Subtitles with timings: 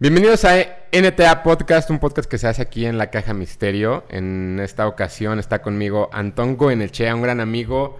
[0.00, 0.54] Bienvenidos a
[0.92, 4.04] NTA Podcast, un podcast que se hace aquí en la Caja Misterio.
[4.10, 7.98] En esta ocasión está conmigo Antón Goenechea, un gran amigo,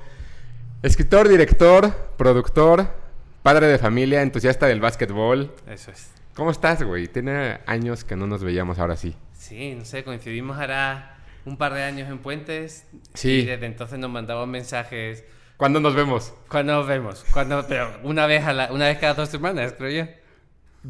[0.85, 2.95] escritor, director, productor,
[3.43, 5.53] padre de familia, entusiasta del básquetbol.
[5.67, 6.13] Eso es.
[6.35, 7.09] ¿Cómo estás, güey?
[7.09, 9.17] Tiene años que no nos veíamos ahora sí.
[9.33, 12.87] Sí, no sé, coincidimos ahora un par de años en Puentes.
[13.15, 13.41] Sí.
[13.41, 15.25] Y desde entonces nos mandamos mensajes.
[15.57, 16.33] ¿Cuándo nos vemos?
[16.47, 17.27] ¿Cuándo nos vemos?
[17.33, 17.67] ¿Cuándo?
[17.67, 20.13] Pero una vez, a la, una vez cada dos semanas, creo yo.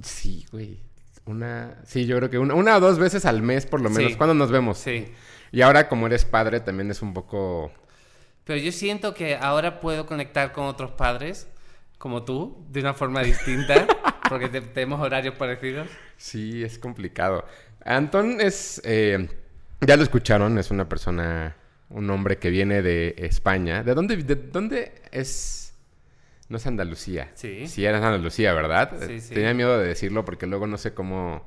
[0.03, 0.87] Sí, güey.
[1.29, 1.77] Una...
[1.85, 4.13] Sí, yo creo que una, una o dos veces al mes por lo menos.
[4.13, 4.17] Sí.
[4.19, 4.79] ¿Cuándo nos vemos?
[4.79, 5.13] Sí.
[5.53, 7.71] Y ahora como eres padre también es un poco...
[8.45, 11.49] Pero yo siento que ahora puedo conectar con otros padres,
[11.99, 13.87] como tú, de una forma distinta,
[14.29, 15.87] porque te- tenemos horarios parecidos.
[16.17, 17.45] Sí, es complicado.
[17.85, 19.29] Antón es, eh,
[19.83, 21.57] ya lo escucharon, es una persona,
[21.91, 23.83] un hombre que viene de España.
[23.83, 25.68] ¿De dónde, de dónde es?
[26.49, 27.31] No es Andalucía.
[27.35, 27.67] Sí.
[27.67, 28.93] Sí, era Andalucía, ¿verdad?
[29.07, 29.35] Sí, sí.
[29.35, 31.43] Tenía miedo de decirlo porque luego no sé cómo...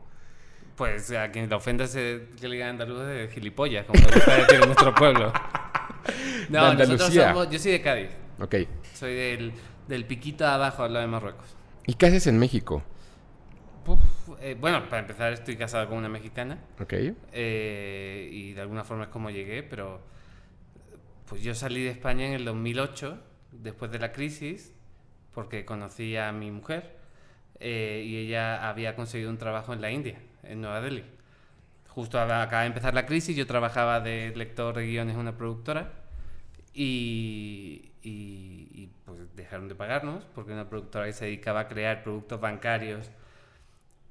[0.76, 4.36] Pues a quien le ofenda se, que le digan andaluz de gilipollas, como le gusta
[4.36, 5.34] decir en nuestro pueblo.
[6.50, 8.10] De No, nosotros somos, yo soy de Cádiz.
[8.40, 8.56] Ok.
[8.96, 9.54] Soy del,
[9.88, 11.46] del piquito de abajo al lado de Marruecos.
[11.86, 12.84] ¿Y qué haces en México?
[14.40, 16.94] Eh, bueno, para empezar estoy casado con una mexicana Ok.
[17.34, 20.02] eh, y de alguna forma es como llegué, pero
[21.28, 23.20] pues yo salí de España en el 2008,
[23.52, 24.74] después de la crisis,
[25.34, 26.98] porque conocí a mi mujer
[27.60, 31.04] eh, y ella había conseguido un trabajo en la India, en Nueva Delhi.
[31.90, 35.38] Justo aba- acaba de empezar la crisis, yo trabajaba de lector de guiones en una
[35.38, 35.92] productora
[36.74, 42.04] y, y- y, pues dejaron de pagarnos porque una productora que se dedicaba a crear
[42.04, 43.10] productos bancarios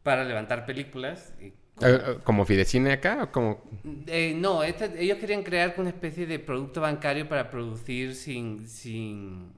[0.03, 1.33] para levantar películas.
[1.41, 3.63] Y, Eh, eh, ¿Como Fidecine acá o como...?
[4.07, 9.53] Eh, no, este- ellos querían crear una especie de producto bancario para producir sin, sin,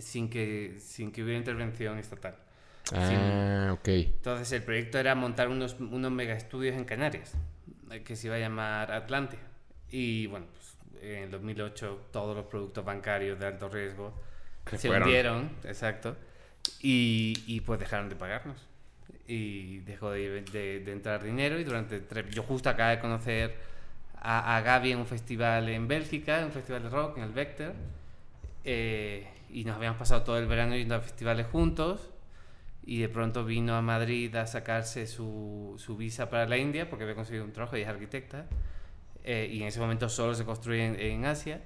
[0.00, 2.36] sin, que, sin que hubiera intervención estatal.
[2.94, 3.88] Ah, ok.
[3.88, 7.34] Entonces el proyecto era montar unos, unos mega estudios en Canarias,
[7.90, 9.38] eh, que se iba a llamar Atlante.
[9.90, 14.12] Y bueno, pues, en el 2008 todos los productos bancarios de alto riesgo
[14.70, 15.08] Se se fueron.
[15.08, 16.16] hundieron, exacto,
[16.80, 18.56] y, y pues dejaron de pagarnos.
[19.26, 22.06] Y dejó de, de- de entrar dinero y durante...
[22.06, 23.54] tre- Yo justo acabo de conocer
[24.16, 27.72] a, a Gaby en un festival en Bélgica, un festival de rock, en el Vector,
[28.64, 32.10] eh, y nos habíamos pasado todo el verano yendo a festivales juntos
[32.84, 37.04] y de pronto vino a Madrid a sacarse su, su visa para la India porque
[37.04, 38.46] había conseguido un trabajo y es arquitecta
[39.24, 41.62] eh, y en ese momento solo se construye en, en Asia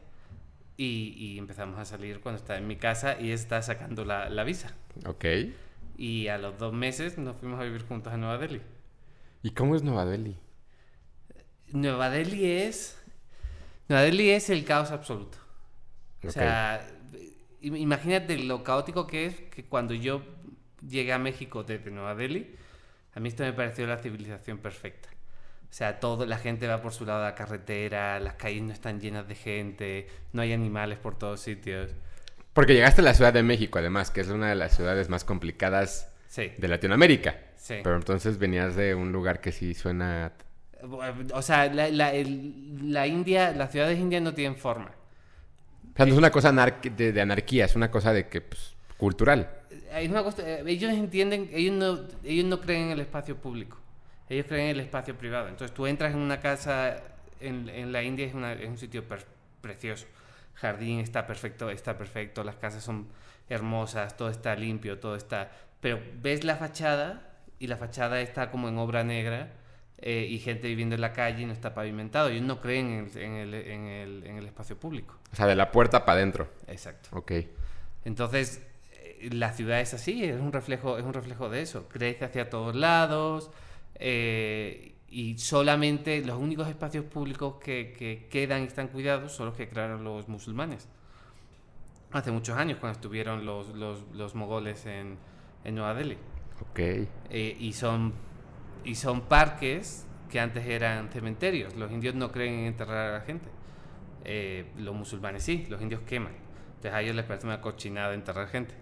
[0.76, 4.44] y, y empezamos a salir cuando está en mi casa y está sacando la, la
[4.44, 4.74] visa
[5.06, 5.24] Ok.
[5.96, 8.62] y a los dos meses nos fuimos a vivir juntos a Nueva Delhi.
[9.42, 10.36] ¿Y cómo es Nueva Delhi?
[11.72, 12.98] Nueva Delhi es...
[13.88, 15.38] Nueva Delhi es el caos absoluto.
[16.22, 16.32] O Ok.
[16.32, 16.86] sea,
[17.60, 20.22] imagínate lo caótico que es que cuando yo
[20.88, 22.54] llegué a México desde Nueva Delhi,
[23.14, 25.08] a mí esto me pareció la civilización perfecta.
[25.68, 28.72] O sea, todo, la gente va por su lado de la carretera, las calles no
[28.72, 31.90] están llenas de gente, no hay animales por todos sitios.
[32.52, 35.24] Porque llegaste a la Ciudad de México, además, que es una de las ciudades más
[35.24, 37.36] complicadas Sí, de Latinoamérica.
[37.56, 37.76] sí.
[37.82, 40.32] Pero entonces venías de un lugar que sí suena...
[41.32, 44.92] O sea, la, la- el- la India, las ciudades indias no tienen forma.
[45.96, 48.42] O sea, no es una cosa anar- de, de anarquía, es una cosa de que,
[48.42, 49.50] pues, cultural.
[49.92, 53.78] Hay una cosa- eh, ellos entienden, ellos no, ellos no creen en el espacio público,
[54.28, 55.48] ellos creen en el espacio privado.
[55.48, 56.98] Entonces tú entras en una casa
[57.40, 59.04] en, en la India, es, una- es un sitio
[59.62, 60.06] precioso.
[60.54, 63.06] Jardín está perfecto, está perfecto, las casas son
[63.48, 65.50] hermosas, todo está limpio, todo está...
[65.80, 67.22] Pero ves la fachada
[67.58, 69.48] y la fachada está como en obra negra
[69.98, 72.28] eh, y gente viviendo en la calle y no está pavimentado.
[72.28, 75.18] Ellos no creen en el, en el- en el- en el espacio público.
[75.32, 76.48] O sea, de la puerta para adentro.
[76.66, 77.08] Exacto.
[77.12, 77.32] Ok.
[78.04, 78.62] Entonces,
[78.92, 81.88] eh, la ciudad es así, es un reflejo, es un reflejo de eso.
[81.88, 83.50] Crece hacia todos lados
[83.94, 89.56] eh, y solamente los únicos espacios públicos que, que quedan y están cuidados son los
[89.56, 90.88] que crearon los musulmanes.
[92.12, 95.16] Hace muchos años, cuando estuvieron los, los, los mogoles en,
[95.64, 96.16] en Nueva Delhi.
[96.60, 96.78] Ok.
[96.78, 98.12] Eh, y, son,
[98.86, 101.74] y son parques que antes eran cementerios.
[101.74, 103.48] Los indios no creen en enterrar a la gente.
[104.24, 106.32] Eh, los musulmanes sí, los indios queman.
[106.76, 108.74] Entonces a ellos les parece una cochinada enterrar gente.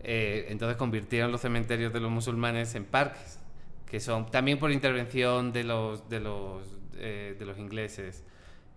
[0.00, 3.40] Eh, entonces convirtieron los cementerios de los musulmanes en parques,
[3.86, 8.24] que son también por intervención de los, de los, eh, de los ingleses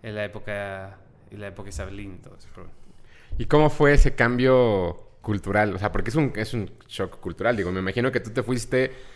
[0.02, 0.98] en la época,
[1.30, 2.48] en la época isabelina y todo eso.
[3.38, 5.74] ¿Y cómo fue ese cambio cultural?
[5.74, 7.56] O sea, porque es un, es un shock cultural.
[7.56, 9.15] Digo, me imagino que tú te fuiste...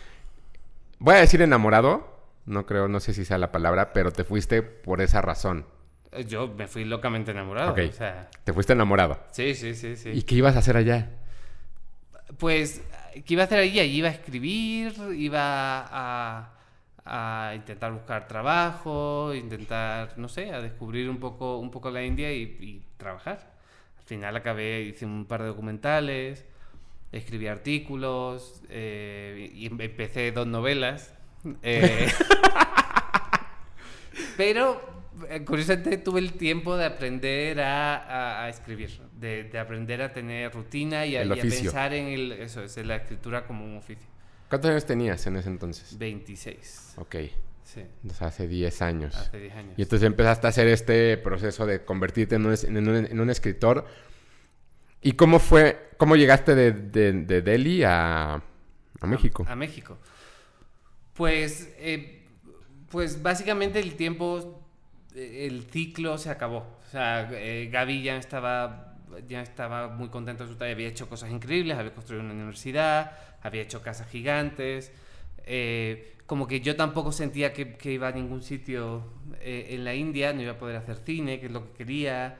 [1.01, 2.09] Voy a decir enamorado.
[2.45, 5.65] No creo, no sé si sea la palabra, pero te fuiste por esa razón.
[6.11, 7.71] Eh, Yo me fui locamente enamorado.
[7.71, 7.79] Ok.
[7.89, 9.19] O sea, Te fuiste enamorado.
[9.31, 10.09] sí, sí, sí, sí.
[10.09, 11.09] ¿Y qué ibas a hacer allá?
[12.37, 12.81] Pues
[13.25, 13.79] ¿Qué iba a hacer allí?
[13.79, 16.53] Allí iba a escribir, iba a,
[17.05, 22.31] a intentar buscar trabajo, intentar, no sé, a descubrir un poco, un poco la India
[22.31, 23.51] y, y trabajar.
[23.97, 26.45] Al final acabé, hice un par de documentales,
[27.11, 31.13] escribí artículos eh, y em- empecé dos novelas.
[31.63, 32.07] eh,
[34.37, 34.81] pero
[35.29, 40.13] eh, curiosamente tuve el tiempo de aprender a, a- a escribir, de, de aprender a
[40.13, 43.77] tener rutina y a, y pensar en el, eso, es, en la escritura como un
[43.77, 44.07] oficio.
[44.49, 45.97] ¿Cuántos años tenías en ese entonces?
[45.97, 47.15] 26, Ok,
[47.63, 47.81] sí,
[48.13, 49.15] sea, hace 10 años.
[49.15, 49.73] hace 10 años.
[49.77, 53.19] Y entonces empezaste a hacer este proceso de convertirte en un, es- en un- en
[53.19, 53.85] un escritor.
[55.01, 59.43] ¿Y cómo fue, cómo llegaste de, de- de Delhi a, a México?
[59.47, 59.97] A, México.
[61.13, 62.27] Pues, eh,
[62.89, 64.61] pues básicamente el tiempo,
[65.15, 66.59] eh, el ciclo se acabó.
[66.87, 71.09] O sea, eh, Gaby ya estaba, ya estaba muy contento de su tarea, había hecho
[71.09, 73.11] cosas increíbles, había construido una universidad,
[73.41, 74.91] había hecho casas gigantes.
[75.45, 79.03] eh, como que yo tampoco sentía que, que iba a ningún sitio
[79.41, 82.37] en la India, no iba a poder hacer cine, que es lo que quería.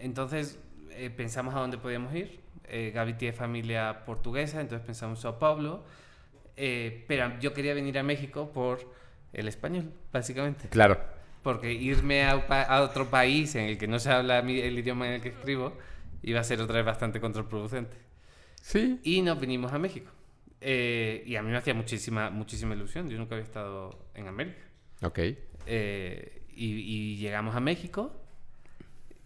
[0.00, 0.58] Entonces
[1.04, 2.40] eh, pensamos a dónde podíamos ir.
[2.68, 5.84] Eh, Gaby tiene familia portuguesa, entonces pensamos en Sao Paulo.
[6.56, 8.80] Eh, pero yo quería venir a México por
[9.32, 10.68] el español, básicamente.
[10.68, 11.00] Claro.
[11.42, 15.14] Porque irme a, a otro país en el que no se habla el idioma en
[15.14, 15.72] el que escribo
[16.22, 17.96] iba a ser otra vez bastante contraproducente.
[18.60, 19.00] Sí.
[19.02, 20.10] Y nos vinimos a México.
[20.60, 23.08] Eh, y a mí me hacía muchísima, muchísima ilusión.
[23.08, 24.60] Yo nunca había estado en América.
[25.02, 25.18] Ok.
[25.66, 28.19] Eh, y, y llegamos a México,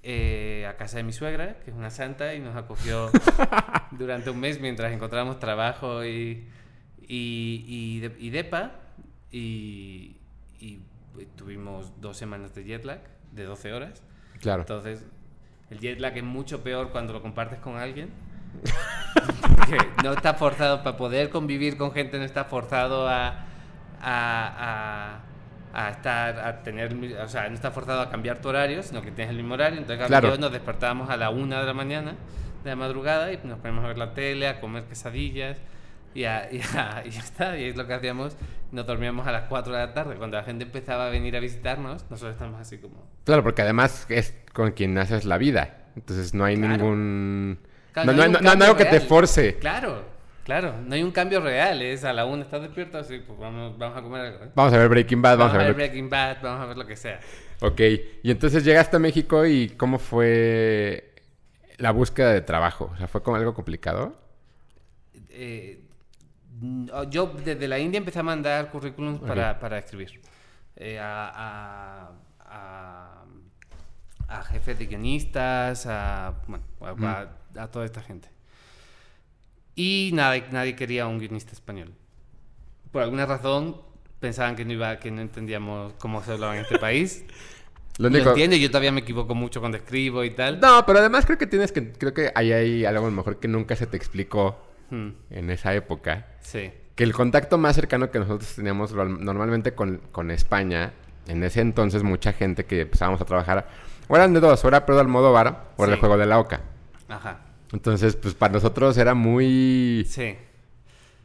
[0.05, 3.11] eh, a casa de mi suegra, que es una santa, y nos acogió
[3.93, 6.47] durante un mes mientras encontrábamos trabajo y,
[7.01, 8.73] y, y, de- y depa.
[9.33, 10.17] Y,
[10.61, 10.81] y
[11.37, 13.01] tuvimos dos semanas de jet lag
[13.33, 14.03] de 12 horas.
[14.41, 14.61] Claro.
[14.63, 15.05] Entonces,
[15.71, 18.11] el jet lag es mucho peor cuando lo compartes con alguien.
[19.57, 23.47] Porque no está forzado para poder convivir con gente, no está forzado a, a,
[24.01, 25.21] a,
[25.75, 29.11] a estar, a tener, o sea, no está forzado a cambiar tu horario, sino que
[29.11, 29.79] tienes el mismo horario.
[29.81, 30.31] Entonces, Claro.
[30.31, 32.15] yo nos despertábamos a la una de la mañana,
[32.63, 35.59] de la madrugada, y nos ponemos a ver la tele, a comer quesadillas.
[36.15, 38.37] Y, a- y, a- y ya está, y es lo que hacíamos.
[38.71, 40.15] Nos dormíamos a las 4 de la tarde.
[40.17, 43.05] Cuando la gente empezaba a venir a visitarnos, nosotros estamos así como.
[43.25, 45.79] Claro, porque además es con quien haces la vida.
[45.97, 46.73] Entonces no hay Claro.
[46.77, 47.59] ningún...
[47.93, 49.57] Claro, no, no hay no- no- cambio algo que te force.
[49.59, 50.05] Claro,
[50.45, 50.75] claro.
[50.81, 51.83] No hay un cambio real.
[51.83, 54.45] Es a la una estás despierto, así, pues vamos, vamos a comer algo.
[54.45, 54.51] ¿eh?
[54.55, 56.87] Vamos a ver Breaking Bad, Vamos, vamos, a ver Breaking Bad, vamos a ver lo
[56.87, 57.21] que sea.
[57.61, 57.81] Ok,
[58.23, 61.15] y entonces llegaste a México y ¿cómo fue
[61.79, 62.91] la búsqueda de trabajo?
[62.93, 64.15] O sea, ¿fue como algo complicado?
[65.31, 65.81] Eh,
[67.11, 70.21] yo desde la India empecé a mandar currículums para, para escribir.
[70.77, 72.11] Eh, a, a,
[72.41, 73.25] a,
[74.29, 76.65] a jefes de guionistas, a, bueno,
[77.57, 78.34] a toda esta gente.
[79.77, 81.93] Y nadie, nadie quería un guionista español.
[82.93, 83.77] Por alguna razón
[84.21, 87.25] pensaban que no, iba, que no entendíamos cómo se hablaba en este país.
[87.99, 88.31] Lo Lo único...
[88.31, 90.59] entiendo, yo todavía me equivoco mucho cuando escribo y tal.
[90.61, 91.93] No, pero además creo que tienes que...
[91.93, 94.57] Creo que ahí hay algo mejor que nunca se te explicó
[94.91, 96.27] Hmm, en esa época.
[96.41, 96.71] sí.
[96.95, 100.93] Que el contacto más cercano que nosotros teníamos normalmente con, con España,
[101.27, 103.67] en ese entonces mucha gente que empezábamos a trabajar,
[104.07, 106.01] o eran de dos, o era Pedro Almodóvar, o era el Sí.
[106.01, 106.61] juego de la Oca.
[107.09, 107.41] Ajá.
[107.75, 110.37] Entonces, pues para nosotros era muy Sí.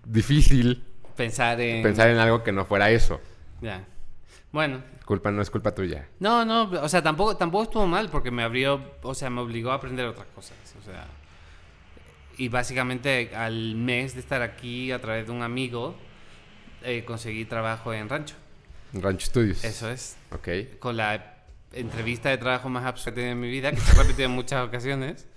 [0.05, 0.83] difícil
[1.15, 1.83] Pensar en...
[1.83, 3.21] pensar en algo que no fuera eso.
[3.61, 3.85] Ya.
[4.51, 6.07] Bueno, Culpa no es culpa tuya.
[6.19, 9.71] no, no, o sea, tampoco, tampoco estuvo mal porque me abrió, o sea, me obligó
[9.71, 10.57] a aprender otras cosas.
[10.79, 11.05] O sea,
[12.37, 15.95] y básicamente al mes de estar aquí a través de un amigo,
[16.83, 18.35] eh, conseguí trabajo en Rancho.
[18.93, 19.63] Rancho Studios.
[19.63, 20.17] Eso es.
[20.31, 20.79] Ok.
[20.79, 21.35] Con la
[21.73, 24.25] entrevista de trabajo más absurda que he tenido en mi vida, que se ha repetido
[24.29, 25.27] en muchas ocasiones,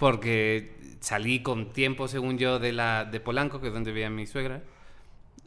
[0.00, 4.26] porque salí con tiempo, según yo, de, la, de Polanco, que es donde vivía mi
[4.26, 4.62] suegra.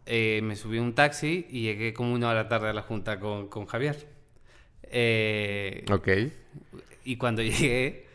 [0.05, 3.19] Eh, me subí a un taxi y llegué como una hora tarde a la junta
[3.19, 4.07] con, con Javier.
[4.83, 6.07] Eh, Ok.
[7.03, 8.05] y cuando llegué,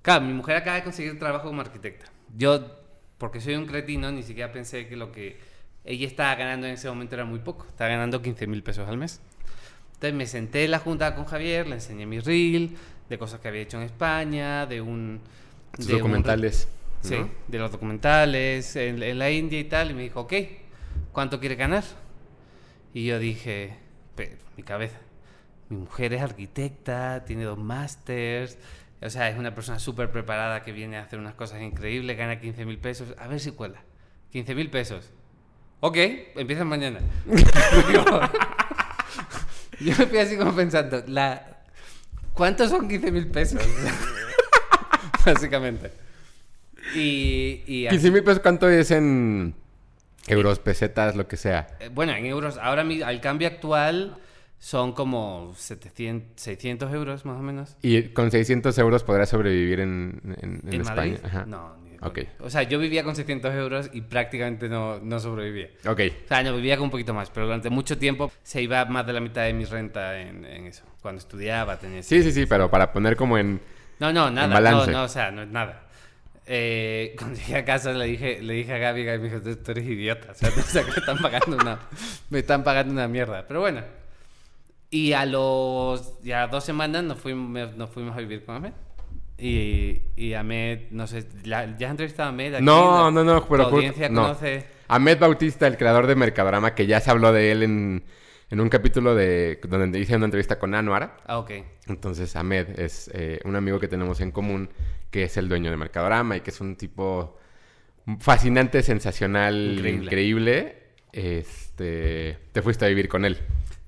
[0.00, 2.06] claro, mi mujer acaba de conseguir trabajo como arquitecta.
[2.38, 2.64] Yo,
[3.18, 5.36] porque soy un cretino, ni siquiera pensé que lo que
[5.84, 7.66] ella estaba ganando en ese momento era muy poco.
[7.68, 9.20] Estaba ganando 15 mil pesos al mes.
[9.92, 12.76] Entonces me senté en la junta con Javier, le enseñé mi reel,
[13.10, 15.20] de cosas que había hecho en España, de un...
[15.76, 16.68] Tus de un- documentales.
[17.00, 17.16] Sí,
[17.48, 19.90] de los documentales en, en la India y tal.
[19.90, 20.32] Y me dijo, ok,
[21.12, 21.82] ¿cuánto quiere ganar?
[22.94, 23.76] Y yo dije,
[24.14, 24.98] pero mi cabeza,
[25.68, 28.56] mi mujer es arquitecta, tiene dos másters,
[29.00, 32.38] o sea, es una persona súper preparada que viene a hacer unas cosas increíbles, gana
[32.38, 33.80] 15 mil pesos, a ver si cuela.
[34.30, 35.10] 15 mil pesos.
[35.80, 35.96] Ok,
[36.36, 37.00] empiezan mañana.
[39.80, 41.64] yo me fui así como pensando, la...
[42.34, 43.60] ¿cuántos son 15 mil pesos?
[45.26, 45.90] Básicamente.
[46.94, 49.54] Y, y 15 mil pesos, ¿cuánto es en
[50.26, 51.68] euros, pesetas, lo que sea?
[51.80, 54.16] Eh, Bueno, en euros, ahora mi- al cambio actual
[54.58, 57.76] son como 700, 600 euros más o menos.
[57.82, 61.18] Y con 600 euros podrás sobrevivir en, en, en ¿En España.
[61.24, 61.46] Ajá.
[61.46, 62.14] No, ni de Ok.
[62.14, 62.28] coña.
[62.40, 65.68] O sea, yo vivía con 600 euros y prácticamente no, no sobrevivía.
[65.86, 66.00] Ok.
[66.24, 69.06] O sea, no, vivía con un poquito más, pero durante mucho tiempo se iba más
[69.06, 70.84] de la mitad de mi renta en, en eso.
[71.00, 72.02] Cuando estudiaba tenía...
[72.02, 73.60] Sí, sí, sí, pero para poner como en...
[74.02, 74.48] No, no, nada.
[74.48, 74.90] No, balance.
[74.92, 75.82] no, o sea, no es nada.
[76.46, 79.70] Eh, cuando llegué a casa le dije, le dije a Gaby, Gaby me dijo, tú,
[79.70, 80.32] eres idiota.
[80.32, 80.50] O sea,
[80.84, 81.78] me están pagando una,
[82.30, 83.44] me están pagando una mierda.
[83.46, 83.82] Pero bueno.
[84.90, 88.72] Y a los ya dos semanas nos fuimos, nos fuimos a vivir con Ahmed.
[89.38, 92.54] Y, y Ahmed, no sé, la- ¿ya has entrevistado a Ahmed?
[92.56, 92.64] aquí?
[92.64, 94.22] No, La- no, no, pero ju- audiencia no.
[94.22, 94.66] conoce...
[94.88, 98.04] Ahmed Bautista, el creador de Mercadorama, que ya se habló de él en,
[98.52, 101.16] en un capítulo de donde hice una entrevista con Anuar.
[101.26, 101.50] Ah, ok.
[101.86, 104.68] Entonces, Ahmed es eh, un amigo que tenemos en común,
[105.10, 107.38] que es el dueño de Mercadorama y que es un tipo
[108.20, 110.04] fascinante, sensacional, Increíble.
[110.04, 110.82] increíble.
[111.12, 113.38] Este, te fuiste a vivir con él.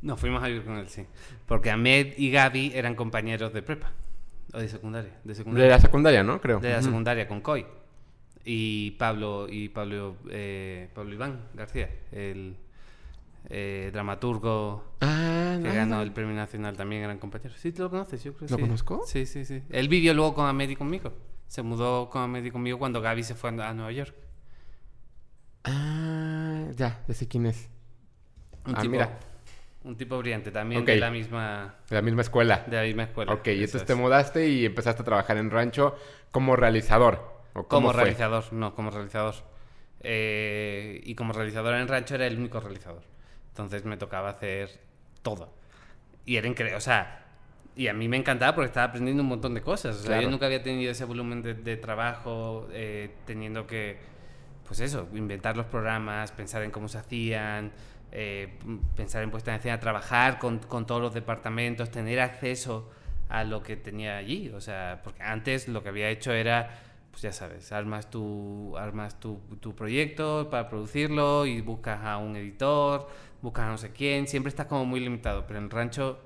[0.00, 1.04] Nos fuimos a vivir con él, sí.
[1.44, 3.92] Porque Ahmed y Gaby eran compañeros de prepa.
[4.54, 5.10] O de secundaria.
[5.24, 5.70] De De secundaria.
[5.70, 6.40] la secundaria, ¿no?
[6.40, 6.60] Creo.
[6.60, 7.66] de la secundaria con COI.
[8.46, 12.56] Y Pablo, y Pablo, eh, Pablo Iván García, el
[13.50, 16.02] eh, dramaturgo Ah, que no, ganó no.
[16.02, 17.58] el premio nacional, también eran compañeros.
[17.58, 18.22] ¿Sí te lo conoces?
[18.24, 18.62] Yo creo que ¿Lo sí.
[18.62, 19.02] conozco?
[19.06, 19.62] Sí, sí, sí.
[19.70, 21.12] Él vivió luego con y conmigo.
[21.46, 24.14] Se mudó con y conmigo cuando Gaby se fue a Nueva York.
[25.64, 27.68] Ah, ya, ya sé quién es.
[28.66, 29.18] Un Ah, tipo, mira.
[29.84, 32.64] Un tipo brillante, también de la misma De la misma escuela.
[32.66, 33.32] de la misma escuela.
[33.34, 33.86] Ok, y entonces es.
[33.86, 35.94] te mudaste y empezaste a trabajar en Rancho
[36.30, 37.34] como realizador.
[37.52, 38.02] ¿o cómo Como fue?
[38.04, 39.34] realizador, no, como realizador.
[40.00, 43.02] Eh, y como realizador en Rancho era el único realizador.
[43.54, 44.68] Entonces me tocaba hacer
[45.22, 45.52] todo.
[46.26, 47.20] Y era increíble, o sea,
[47.76, 49.94] y a mí me encantaba porque estaba aprendiendo un montón de cosas.
[49.94, 50.22] O sea, Claro.
[50.22, 53.98] yo nunca había tenido ese volumen de, de trabajo, eh, teniendo que,
[54.66, 57.70] pues eso, inventar los programas, pensar en cómo se hacían,
[58.10, 58.58] eh,
[58.96, 62.90] pensar en puesta en escena, trabajar con, con todos los departamentos, tener acceso
[63.28, 64.48] a lo que tenía allí.
[64.50, 66.70] O sea, porque antes lo que había hecho era,
[67.14, 72.34] pues ya sabes, armas tu, armas tu, tu proyecto para producirlo y buscas a un
[72.34, 73.06] editor,
[73.40, 76.18] buscas a no sé quién, siempre estás como muy limitado, pero en el rancho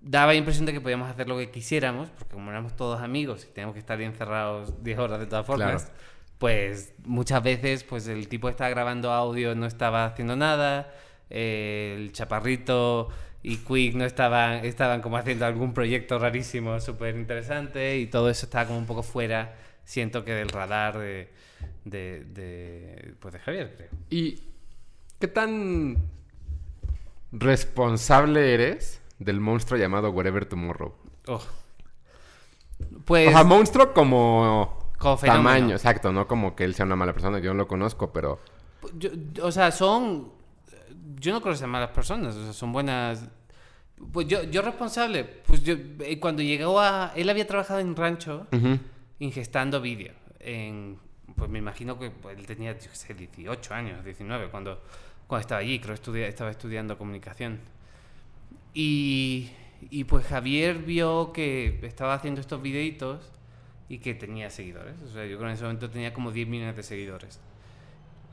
[0.00, 3.44] daba la impresión de que podíamos hacer lo que quisiéramos, porque como éramos todos amigos
[3.44, 5.98] y teníamos que estar encerrados 10 horas de todas formas, Claro.
[6.38, 10.94] pues muchas veces pues el tipo estaba grabando audio, no estaba haciendo nada,
[11.28, 13.08] eh, el chaparrito
[13.42, 18.46] y Quick no estaban, estaban como haciendo algún proyecto rarísimo, súper interesante, y todo eso
[18.46, 19.56] estaba como un poco fuera,
[19.88, 21.30] siento que del radar de,
[21.86, 23.88] de, de, pues de Javier, creo.
[24.10, 24.38] ¿Y
[25.18, 25.96] qué tan
[27.32, 30.94] responsable eres del monstruo llamado Wherever Tomorrow?
[31.26, 31.42] Oh.
[33.06, 33.28] Pues...
[33.28, 37.38] o sea, monstruo como, Como tamaño, exacto, no como que él sea una mala persona,
[37.38, 38.40] yo no lo conozco, pero
[38.98, 39.10] Yo-
[39.42, 40.36] o sea, son.
[41.16, 43.24] Yo no creo que sean malas personas, o sea, son buenas.
[44.12, 47.12] Pues yo, yo responsable, pues yo, eh, cuando llegó a.
[47.16, 48.78] Él había trabajado en rancho Ujú.
[49.20, 50.12] Ingestando vídeo.
[50.40, 50.98] En,
[51.36, 54.82] pues me imagino que pues, él tenía, yo sé, 18 años, 19, cuando,
[55.26, 57.60] cuando estaba allí, creo que estudia- estaba estudiando comunicación.
[58.74, 59.50] Y,
[59.90, 63.20] y pues Javier vio que estaba haciendo estos videitos
[63.88, 65.00] y que tenía seguidores.
[65.02, 67.40] O sea, yo creo que en ese momento tenía como 10 millones de seguidores.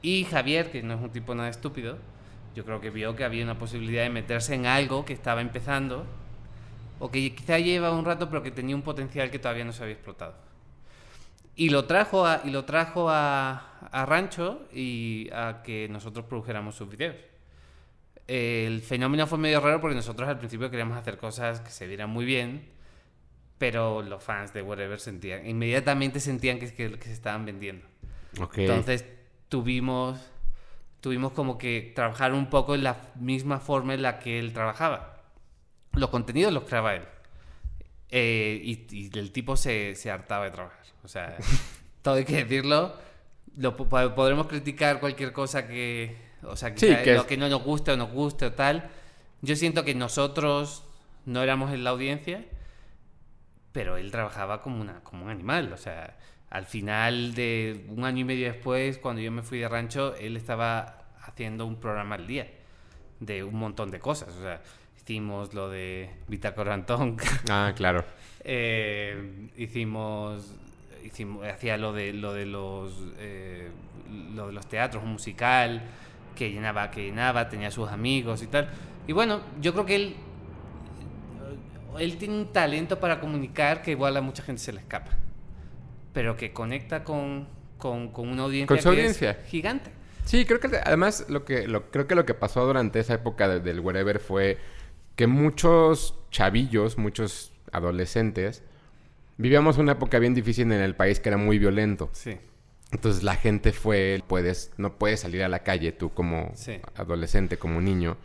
[0.02, 1.98] Y Javier, que no es un tipo nada estúpido,
[2.56, 6.06] yo creo que vio que había una posibilidad de meterse en algo que estaba empezando
[7.00, 9.84] o que quizá lleva un rato pero que tenía un potencial que todavía no se
[9.84, 10.36] había explotado.
[11.56, 16.76] Y lo trajo a, y lo trajo a, a Rancho y a que nosotros produjéramos
[16.76, 17.16] sus videos.
[18.28, 22.10] El fenómeno fue medio raro porque nosotros al principio queríamos hacer cosas que se vieran
[22.10, 22.68] muy bien,
[23.58, 27.86] pero los fans de Whatever sentían, inmediatamente sentían que, que, que se estaban vendiendo.
[28.42, 28.58] Ok.
[28.58, 29.06] Entonces
[29.48, 30.20] tuvimos,
[31.00, 35.22] tuvimos como que trabajar un poco en la misma forma en la que él trabajaba.
[35.94, 37.04] Los contenidos los creaba él.
[38.18, 40.80] Eh, y, y el tipo se, se hartaba de trabajar.
[41.04, 41.36] O sea,
[42.02, 42.96] todo hay que decirlo.
[43.58, 47.22] Lo, po- po- podremos criticar cualquier cosa que, o sea, que, Sí, sea que lo
[47.22, 48.90] es- que no nos guste o nos guste o tal.
[49.42, 50.84] Yo siento que nosotros
[51.26, 52.46] no éramos en la audiencia,
[53.72, 55.74] pero él trabajaba como, una, como un animal.
[55.74, 56.18] O sea,
[56.50, 60.38] al final de un año y medio después, cuando yo me fui de rancho, él
[60.38, 62.50] estaba haciendo un programa al día
[63.20, 64.30] de un montón de cosas.
[64.30, 64.62] O sea,
[65.06, 67.18] hicimos lo de Bitácora Antón,
[67.50, 68.04] Ah, claro.
[68.44, 70.52] eh, hicimos,
[71.04, 73.70] hicimos, hacía lo de, lo de los, eh,
[74.34, 75.84] lo de los teatros, un musical
[76.36, 78.68] que llenaba, que llenaba, tenía sus amigos y tal.
[79.08, 80.16] Y bueno, yo creo que él,
[82.00, 85.12] él tiene un talento para comunicar que igual a mucha gente se le escapa.
[86.14, 87.48] pero que conecta con,
[87.78, 89.44] con, con una audiencia, Con su que es audiencia.
[89.48, 89.92] gigante.
[90.26, 93.48] Sí, creo que además lo que lo, creo que lo que pasó durante esa época
[93.48, 94.58] de- del wherever fue
[95.16, 98.64] que muchos chavillos, muchos adolescentes
[99.38, 102.10] vivíamos una época bien difícil en el país que era muy violento.
[102.14, 102.38] Sí,
[102.92, 106.80] Entonces la gente fue, puedes, no puedes salir a la calle tú como Sí.
[106.96, 108.16] adolescente, como niño.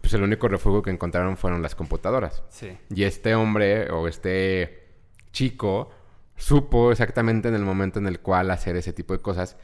[0.00, 2.42] Pues el único refugio que encontraron fueron las computadoras.
[2.50, 2.76] sí.
[2.94, 4.84] Y este hombre o este
[5.32, 5.90] chico
[6.36, 9.56] supo exactamente en el momento en el cual hacer ese tipo de cosas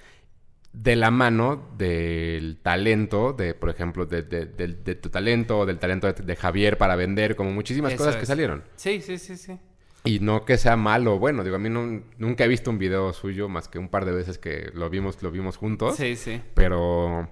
[0.73, 6.13] de la mano del talento, de por ejemplo, de, de- tu talento o del talento
[6.13, 8.63] de, Javier para vender, como muchísimas Eso cosas que salieron.
[8.77, 9.59] Sí, sí, sí, sí.
[10.05, 12.79] Y no que sea malo o bueno, digo, a mí no- nunca he visto un
[12.79, 16.17] video suyo más que un par de veces que lo vimos, lo vimos juntos, Sí,
[16.17, 16.41] sí.
[16.55, 17.29] pero,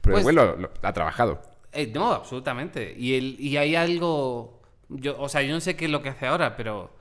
[0.00, 1.42] pero Pues- lo- lo- ha trabajado.
[1.72, 2.94] Eh, no, absolutamente.
[2.96, 4.62] Y, el, y hay algo.
[4.88, 6.95] Yo, o sea, yo no sé qué es lo que hace ahora, pero.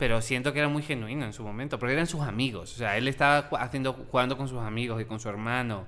[0.00, 1.78] Pero siento que era muy genuino en su momento.
[1.78, 2.72] Porque eran sus amigos.
[2.72, 5.84] O sea, él estaba haciendo, jugando con sus amigos y con su hermano.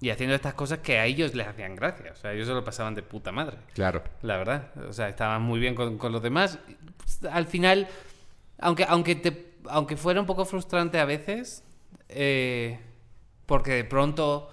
[0.00, 2.12] Y haciendo estas cosas que a ellos les hacían gracia.
[2.12, 3.56] O sea, ellos se lo pasaban de puta madre.
[3.74, 4.00] Claro.
[4.22, 4.70] La verdad.
[4.88, 6.60] O sea, estaban muy bien con, con los demás.
[7.32, 7.88] Al final,
[8.60, 11.64] aunque, aunque, te, aunque fuera un poco frustrante a veces,
[12.10, 12.78] eh,
[13.46, 14.50] porque de pronto,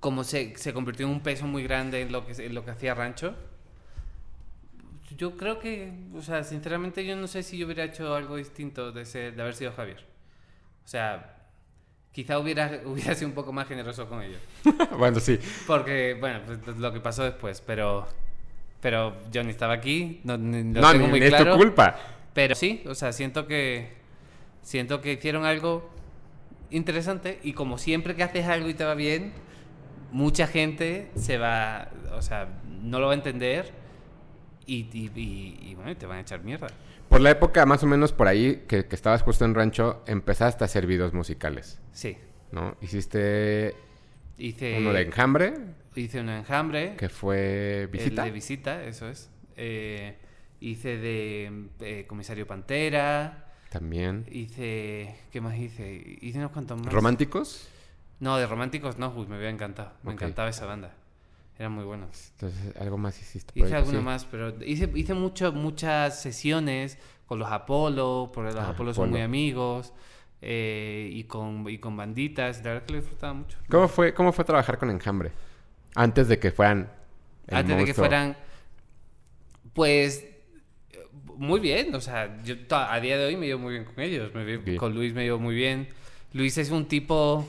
[0.00, 2.72] como se, se convirtió en un peso muy grande en lo que, en lo que
[2.72, 3.34] hacía Rancho,
[5.16, 8.92] yo creo que, o sea, sinceramente yo no sé si yo hubiera hecho algo distinto
[8.92, 10.04] de, ser, de haber sido Javier.
[10.84, 11.36] O sea,
[12.12, 14.40] quizá hubiera, hubiera sido un poco más generoso con ellos.
[14.98, 15.38] bueno, sí.
[15.66, 18.06] Porque, bueno, pues lo que pasó después, pero.
[18.80, 21.56] Pero yo ni estaba aquí, no, ni- lo no, tengo ni, muy ni es tu
[21.56, 21.96] culpa.
[22.34, 24.00] Pero sí, o sea, siento que.
[24.62, 25.88] Siento que hicieron algo
[26.70, 29.32] interesante y como siempre que haces algo y te va bien,
[30.10, 31.90] mucha gente se va.
[32.12, 32.48] O sea,
[32.82, 33.81] no lo va a entender
[34.66, 36.68] y, y, y- y, bueno, te van a echar mierda.
[37.08, 40.64] Por la época, más o menos por ahí, que, que estabas justo en rancho, empezaste
[40.64, 42.16] a hacer videos musicales, Sí.
[42.52, 42.76] ¿no?
[42.80, 43.74] Hiciste
[44.38, 45.54] Hice, uno de enjambre,
[45.94, 46.96] hice un enjambre.
[46.96, 48.22] que fue visita.
[48.22, 49.30] El de visita, eso es.
[49.56, 50.16] Eh,
[50.60, 53.52] hice de eh, Comisario Pantera.
[53.70, 54.26] También.
[54.30, 55.14] Hice.
[55.30, 56.18] ¿Qué más hice?
[56.22, 56.92] Hice unos cuantos más.
[56.92, 57.68] ¿Románticos?
[58.20, 59.92] No, de románticos no, uy, me había encantado.
[60.02, 60.94] Me encantaba esa banda.
[61.58, 62.30] Eran muy buenos.
[62.32, 63.52] Entonces, algo más hiciste.
[63.54, 64.04] Hice ahí, alguna sí.
[64.04, 69.10] más, pero hice, hice mucho, muchas sesiones con los Apolo, porque los Ah, Apolo son
[69.10, 69.92] muy amigos.
[70.44, 72.58] eh, y, con, y con banditas.
[72.64, 73.58] La verdad que lo disfrutaba mucho.
[73.70, 75.30] ¿Cómo fue, ¿Cómo fue trabajar con enjambre?
[75.94, 76.90] Antes de que fueran.
[77.46, 78.06] el Antes de que monstruo.
[78.06, 78.36] fueran.
[79.72, 80.26] Pues.
[81.36, 84.32] Muy bien, o sea, yo a día de hoy me llevo muy bien con ellos.
[84.34, 84.76] me.
[84.76, 85.88] Con Luis me llevo muy bien.
[86.32, 87.36] Luis es un tipo.
[87.36, 87.46] O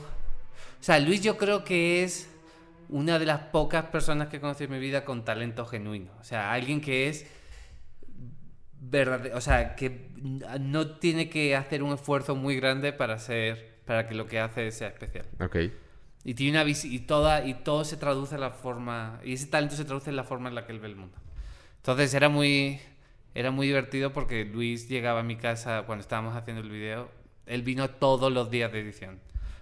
[0.80, 2.28] sea, Luis yo creo que es
[2.88, 6.12] una de las pocas personas que he conocido en mi vida con talento genuino.
[6.20, 7.26] O sea, alguien que es.
[8.80, 10.10] verdad O sea, que
[10.60, 13.80] no tiene que hacer un esfuerzo muy grande para ser.
[13.84, 15.26] para que lo que hace sea especial.
[15.40, 15.56] Ok.
[16.24, 19.76] Y tiene una y toda y todo se traduce en la forma y ese talento
[19.76, 21.18] se traduce en la forma en la que él ve el mundo.
[21.76, 22.80] Entonces era muy
[23.34, 27.10] era muy divertido porque Luis llegaba a mi casa cuando estábamos haciendo el video,
[27.46, 29.20] él vino todos los días de edición.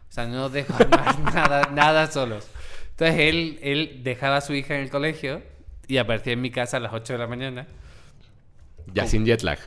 [0.08, 0.74] O sea, no dejó
[1.34, 2.48] nada nada solos.
[2.92, 5.42] Entonces él él dejaba a su hija en el colegio
[5.88, 7.66] y aparecía en mi casa a las 8 de la mañana.
[8.94, 9.58] Ya sin jet lag.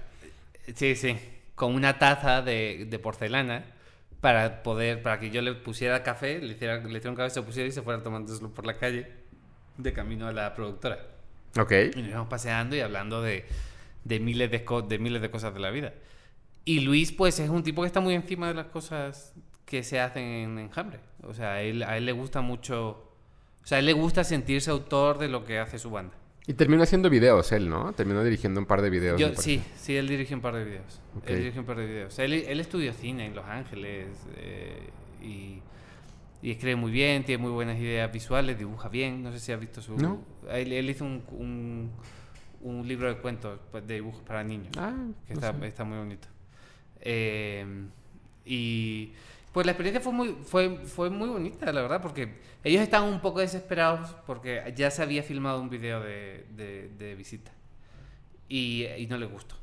[0.74, 1.18] Sí, sí,
[1.56, 3.66] con una taza de, de porcelana
[4.22, 7.40] para poder, para que yo le pusiera café, le hiciera, le hiciera un café, se
[7.40, 9.12] lo pusiera y se fuera tomándoselo por la calle
[9.78, 10.98] de camino a la productora.
[11.60, 11.72] Ok.
[11.96, 13.46] Y nos íbamos paseando y hablando de,
[14.04, 15.94] de miles de, de miles de cosas de la vida.
[16.66, 19.34] Y Luis, pues, es un tipo que está muy encima de las cosas
[19.66, 21.00] que se hacen en Enjambre.
[21.22, 23.12] O sea, a él, a él le gusta mucho...
[23.66, 26.14] O sea, a él le gusta sentirse autor de lo que hace su banda.
[26.46, 27.92] Y terminó haciendo videos él, ¿no?
[27.94, 29.20] Terminó dirigiendo un par de videos.
[29.20, 31.02] Yo, sí, sí, él dirige un par de videos.
[31.18, 31.24] Ok.
[31.32, 32.20] Él dirige un par de videos.
[32.20, 34.88] Él, él estudió cine en Los Ángeles eh,
[35.24, 35.60] y,
[36.44, 39.24] y escribe muy bien, tiene muy buenas ideas visuales, dibuja bien.
[39.24, 39.98] No sé si has visto su.
[39.98, 40.22] No.
[40.52, 41.92] Él, él hizo un, un,
[42.62, 44.94] un libro de cuentos pues, de dibujos para niños Ah,
[45.28, 45.68] que no está, sé.
[45.68, 46.28] está muy bonito.
[47.02, 47.66] Eh,
[48.46, 49.14] y
[49.56, 53.22] pues la experiencia fue muy, fue, fue muy bonita, la verdad, porque ellos estaban un
[53.22, 57.52] poco desesperados porque ya se había filmado un video de, de- de visita
[58.50, 59.56] y, y no les gustó.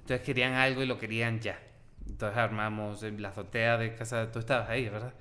[0.00, 1.60] Entonces querían algo y lo querían ya.
[2.08, 4.32] Entonces armamos en la azotea de casa.
[4.32, 5.12] Tú estabas ahí, ¿verdad?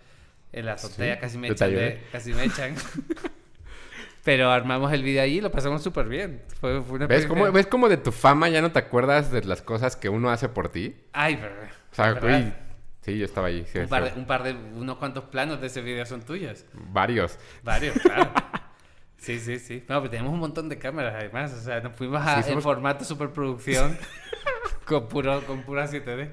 [0.54, 2.76] En la azotea Sí, casi, me echan de- casi me echan.
[4.24, 6.42] Pero armamos el video allí y lo pasamos súper bien.
[6.60, 9.44] Fue, fue una ¿Ves cómo, ¿Ves cómo de tu fama ya no te acuerdas de
[9.44, 10.96] las cosas que uno hace por ti?
[11.14, 11.54] Ay, pero...
[11.92, 12.22] O sea, ¿verdad?
[12.42, 12.54] güey,
[13.02, 13.66] sí, yo estaba ahí.
[13.72, 16.66] sí, un, par de, un par de, unos cuantos planos de ese video son tuyos.
[16.92, 17.38] Varios.
[17.64, 18.32] Varios, claro.
[19.18, 19.84] Sí, sí, sí.
[19.90, 21.52] No, pero tenemos un montón de cámaras además.
[21.54, 23.98] O sea, nos fuimos a, Sí, somos- en formato superproducción
[24.86, 26.30] con, puro, con pura 7D.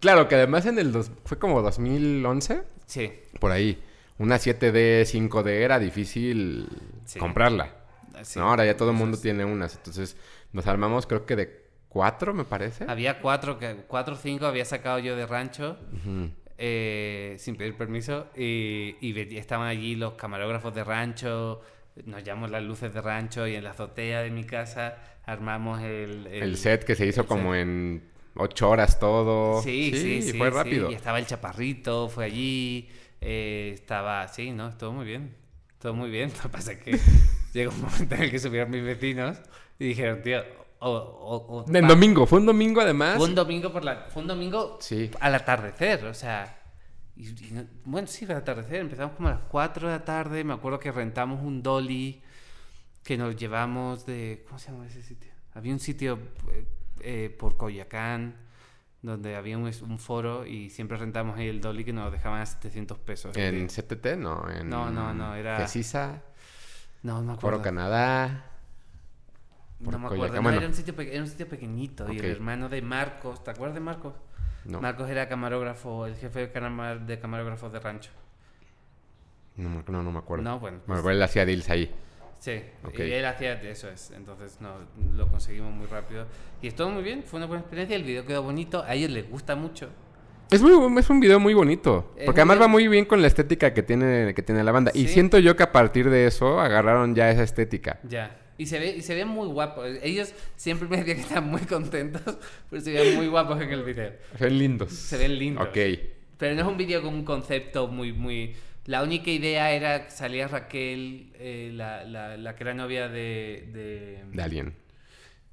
[0.00, 0.90] Claro, que además en el...
[0.92, 3.12] Dos, fue como 2011, Sí.
[3.38, 3.80] por ahí.
[4.18, 6.68] Una 7D, 5D era difícil
[7.04, 7.18] Sí.
[7.18, 7.74] comprarla.
[8.22, 8.38] sí.
[8.38, 8.48] ¿no?
[8.48, 9.76] Ahora ya todo el mundo tiene unas.
[9.76, 10.16] Entonces
[10.52, 11.61] nos armamos creo que de
[11.92, 12.84] cuatro, me parece.
[12.88, 15.78] Había cuatro, que, cuatro o cinco había sacado yo de rancho.
[15.92, 16.30] Ujú.
[16.58, 21.60] eh, sin pedir permiso y, y estaban allí los camarógrafos de rancho,
[22.06, 26.26] nos llamamos las luces de rancho y en la azotea de mi casa armamos el,
[26.28, 27.62] El, set que se hizo el como set.
[27.62, 28.02] en
[28.36, 29.62] ocho horas todo.
[29.62, 30.32] Sí, sí, sí.
[30.34, 30.90] fue sí, rápido.
[30.90, 32.88] Y estaba el chaparrito, fue allí,
[33.20, 35.34] eh, estaba, sí, no, estuvo muy bien,
[35.78, 36.30] todo muy bien.
[36.36, 36.98] Lo que pasa es que
[37.52, 39.38] llegó un momento en el que subieron mis vecinos
[39.78, 40.42] y dijeron, tío,
[40.82, 40.90] o...
[40.92, 43.16] o, o En domingo, fue un domingo además.
[43.16, 45.10] Fue un domingo por la, fue un domingo Sí.
[45.20, 46.58] al atardecer, o sea.
[47.16, 48.76] y- y no- bueno, sí, al atardecer.
[48.80, 50.44] Empezamos como a las 4 de la tarde.
[50.44, 52.22] Me acuerdo que rentamos un dolly
[53.02, 54.44] que nos llevamos de.
[54.46, 55.32] ¿Cómo se llama ese sitio?
[55.54, 56.18] Había un sitio
[56.50, 56.66] eh,
[57.00, 58.36] eh, por Coyacán
[59.02, 62.98] donde había un, foro y siempre rentamos ahí el dolly que nos dejaban a 700
[63.00, 63.36] pesos.
[63.36, 63.66] En.
[63.66, 64.48] CTT, no.
[64.48, 65.58] En No, no, no, era-
[67.02, 67.62] No, no me Foro acuerdo.
[69.82, 70.40] No me acuerdo.
[70.42, 73.42] No, era, un sitio era un sitio pequeñito y el hermano de Marcos.
[73.42, 74.14] ¿Te acuerdas de Marcos?
[74.64, 78.10] No, Marcos era camarógrafo, el jefe de, camar- de camarógrafos de rancho.
[79.56, 80.44] no, no, no me acuerdo.
[80.44, 80.78] No, bueno.
[80.86, 81.92] Bueno, pues, él hacía deals ahí.
[82.38, 82.98] sí, ok.
[83.00, 84.12] y él hacía eso es.
[84.12, 84.74] Entonces no,
[85.14, 86.26] lo conseguimos muy rápido.
[86.60, 87.96] Y estuvo muy bien, fue una buena experiencia.
[87.96, 89.90] El video quedó bonito, a ellos les gusta mucho.
[90.50, 92.12] Es, muy, es un video muy bonito.
[92.16, 94.70] Es Porque muy además va muy bien con la estética que tiene, que tiene la
[94.70, 94.92] banda.
[94.94, 97.98] Y siento yo que a partir de eso agarraron ya esa estética.
[98.06, 98.36] Ya.
[98.62, 99.88] Y se ve, y se ven muy guapos.
[100.02, 102.22] Ellos siempre me decían que están muy contentos,
[102.70, 104.12] pero se ven muy guapos en el video.
[104.38, 104.92] Se ven lindos.
[104.92, 105.66] Se ven lindos.
[105.68, 105.76] Ok.
[106.38, 108.54] Pero no es un vídeo con un concepto muy, muy...
[108.86, 113.68] La única idea era que salía Raquel, eh, la, la, la que era novia de,
[113.72, 114.74] de, De alguien.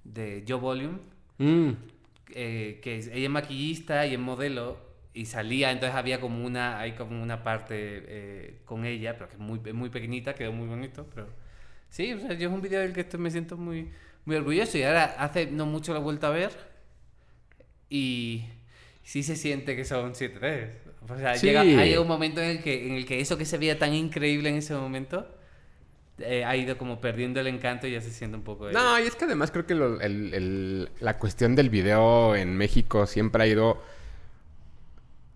[0.04, 0.98] de Joe Volume,
[1.38, 1.70] Mm.
[2.36, 4.78] eh, que es- ella es maquillista y es modelo,
[5.14, 9.36] y salía, entonces había como una, hay como una parte eh, con ella, pero que
[9.36, 11.28] es muy, es muy pequeñita, quedó muy bonito, pero...
[11.90, 13.90] Sí, o sea, yo es un vídeo del que estoy- me siento muy,
[14.26, 16.52] muy orgulloso y ahora hace no mucho lo he vuelto a ver
[17.90, 18.46] y
[19.04, 21.48] sí se siente que son 7 O sea, Sí.
[21.48, 23.94] llega, hay un momento en el, que, en el que eso que se veía tan
[23.94, 25.28] increíble en ese momento
[26.20, 28.68] eh, ha ido como perdiendo el encanto y ya se siente un poco...
[28.68, 32.36] de- No, y es que además creo que lo- el- el- la cuestión del video
[32.36, 33.82] en México siempre ha ido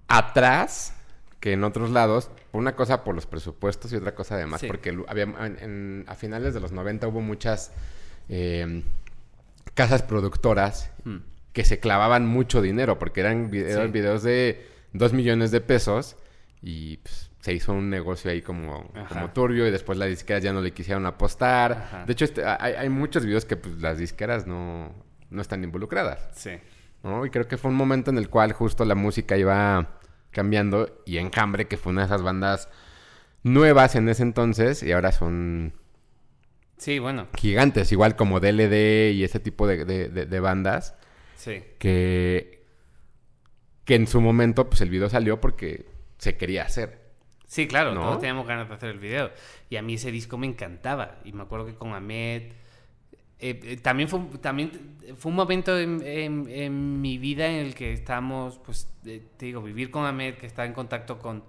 [0.08, 0.94] atrás
[1.44, 2.30] que en otros lados.
[2.54, 4.68] Una cosa por los presupuestos y otra cosa además Sí.
[4.68, 7.74] porque había, en- en- a finales de los 90 hubo muchas
[8.30, 8.82] eh,
[9.74, 11.18] casas productoras Hmm.
[11.52, 13.92] que se clavaban mucho dinero porque eran, vi- eran Sí.
[13.92, 16.16] videos de 2 millones de pesos
[16.62, 18.90] y pues, se hizo un negocio ahí como,
[19.34, 21.74] turbio y después las disqueras ya no le quisieron apostar.
[21.74, 22.06] Ajá.
[22.06, 24.94] De hecho, este, hay, hay muchos videos que pues, las disqueras no,
[25.30, 26.30] no están involucradas.
[26.36, 26.52] Sí.
[27.04, 27.26] ¿no?
[27.26, 30.00] Y creo que fue un momento en el cual justo la música iba
[30.34, 32.67] cambiando y Enjambre, que fue una de esas bandas
[33.43, 35.74] nuevas en ese entonces y ahora son
[36.78, 40.96] Sí, bueno, gigantes, igual como DLD y ese tipo de, de- de- de bandas
[41.36, 41.63] sí.
[41.80, 42.65] que,
[43.86, 45.86] que en su momento pues el video salió porque
[46.17, 47.02] se quería hacer.
[47.46, 48.02] Sí, claro, ¿No?
[48.02, 49.32] todos teníamos ganas de hacer el video.
[49.69, 51.19] Y a mí ese disco me encantaba.
[51.24, 52.52] Y me acuerdo que con Ahmed.
[53.50, 54.72] Eh, eh, también, fue, un- también
[55.18, 59.48] fue un momento en, en- en mi vida en el que estábamos, pues, eh, te
[59.48, 61.44] digo, vivir con Ahmed, que está en contacto con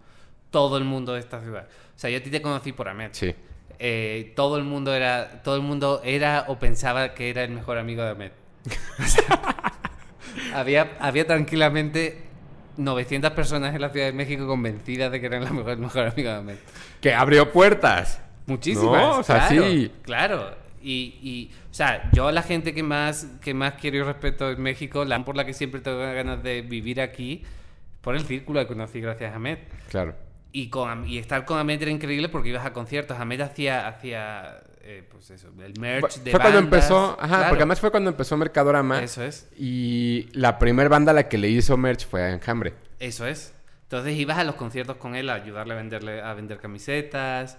[0.51, 1.67] todo el mundo de esta ciudad.
[1.95, 3.11] O sea, yo a ti te conocí por Ahmed.
[3.13, 3.35] Sí.
[3.79, 7.79] Eh, todo el mundo era, todo el mundo era o pensaba que era el mejor
[7.79, 8.33] amigo de Ahmed.
[8.99, 9.75] O sea,
[10.55, 12.23] había, había tranquilamente
[12.77, 16.07] 900 personas en la Ciudad de México convencidas de que eran la mejor, el mejor
[16.09, 16.57] amigo de Ahmed.
[17.01, 18.21] Que abrió puertas.
[18.47, 19.01] Muchísimas.
[19.03, 19.93] No, o sea, claro, sí.
[20.03, 20.64] Claro.
[20.85, 24.61] Y, y, o sea, yo la gente que más, que más quiero y respeto en
[24.61, 27.43] México, la por la que siempre tengo ganas de vivir aquí,
[28.03, 29.59] por el círculo que conocí gracias a Ahmed.
[29.89, 30.15] Claro.
[30.53, 33.19] Y, con, y estar con Ahmed era increíble porque ibas a conciertos.
[33.19, 36.81] Ahmed hacía, hacía eh, pues eso, el merch Fue, de fue cuando bandas.
[36.81, 41.13] empezó, ajá, Claro, porque además fue cuando empezó Mercadorama Eso es, y la primer banda
[41.13, 42.75] a la que le hizo merch fue a Enjambre.
[43.01, 43.55] eso es.
[43.85, 47.59] Entonces ibas a los conciertos con él a ayudarle a, venderle, a vender camisetas,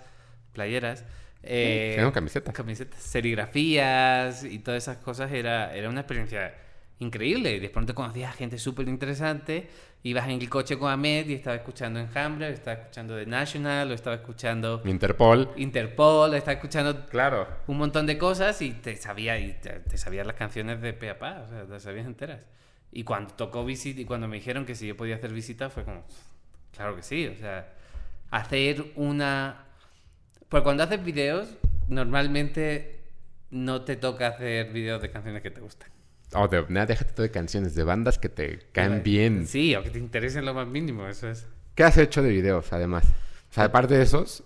[0.54, 1.06] playeras.
[1.48, 2.54] Eh, Tengo camisetas.
[2.54, 6.54] camisetas, serigrafías y todas esas cosas era, era una experiencia
[7.00, 7.56] increíble.
[7.56, 9.68] Y de pronto conocías a gente súper interesante,
[10.04, 13.94] ibas en el coche con Ahmed y estaba escuchando Enjambre, estaba escuchando The National, o
[13.94, 15.50] estaba escuchando Interpol.
[15.58, 17.48] Interpol, estaba escuchando Claro.
[17.68, 21.10] un montón de cosas y te sabía y te, te sabías las canciones de pe
[21.10, 22.40] a pa, o sea, te sabías enteras.
[22.92, 25.84] Y cuando tocó visita y cuando me dijeron que si yo podía hacer visita fue
[25.84, 26.06] como,
[26.76, 27.68] claro que sí, o sea,
[28.32, 29.65] hacer una...
[30.50, 31.50] Pues cuando haces videos,
[31.88, 33.00] normalmente
[33.52, 35.90] no te toca hacer videos de canciones que te gustan.
[36.34, 39.48] Oh, de, nada, déjate todo de canciones, de bandas que te caen bien.
[39.48, 41.46] Sí, o que te interesen lo más mínimo, eso es.
[41.76, 43.06] ¿Qué has hecho de videos, además?
[43.52, 44.44] O sea, aparte de esos,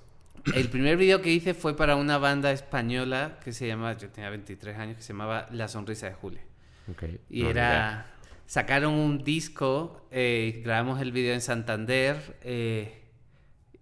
[0.54, 4.30] El primer video que hice fue para una banda española que se llama, yo tenía
[4.30, 6.42] 23 años, que se llamaba La Sonrisa de Julio.
[6.90, 8.08] Ok, Y no, era.
[8.46, 12.38] Sacaron un disco, eh, grabamos el video en Santander.
[12.42, 12.99] eh,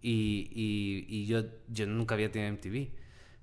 [0.01, 2.89] y y- y yo, yo nunca había tenido MTV.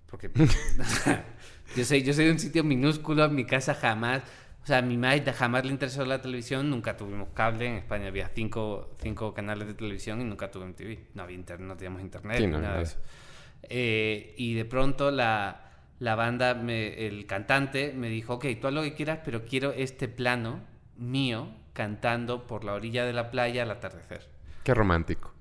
[0.07, 0.31] Porque.
[1.77, 4.23] yo, soy, yo soy de un sitio minúsculo, en mi casa jamás.
[4.63, 7.67] O sea, a mi madre jamás le interesó la televisión, nunca tuvimos cable.
[7.67, 11.15] En España había cinco, cinco canales de televisión y nunca tuve MTV.
[11.15, 12.77] No había internet, no teníamos internet, Sí, no, nada nada.
[12.79, 12.97] de eso.
[13.65, 18.73] Eh, y de pronto la, la banda, me- el cantante me dijo, ok, tú haz
[18.73, 20.63] lo que quieras, pero quiero este plano
[20.97, 24.29] mío cantando por la orilla de la playa al atardecer.
[24.63, 25.34] Qué romántico.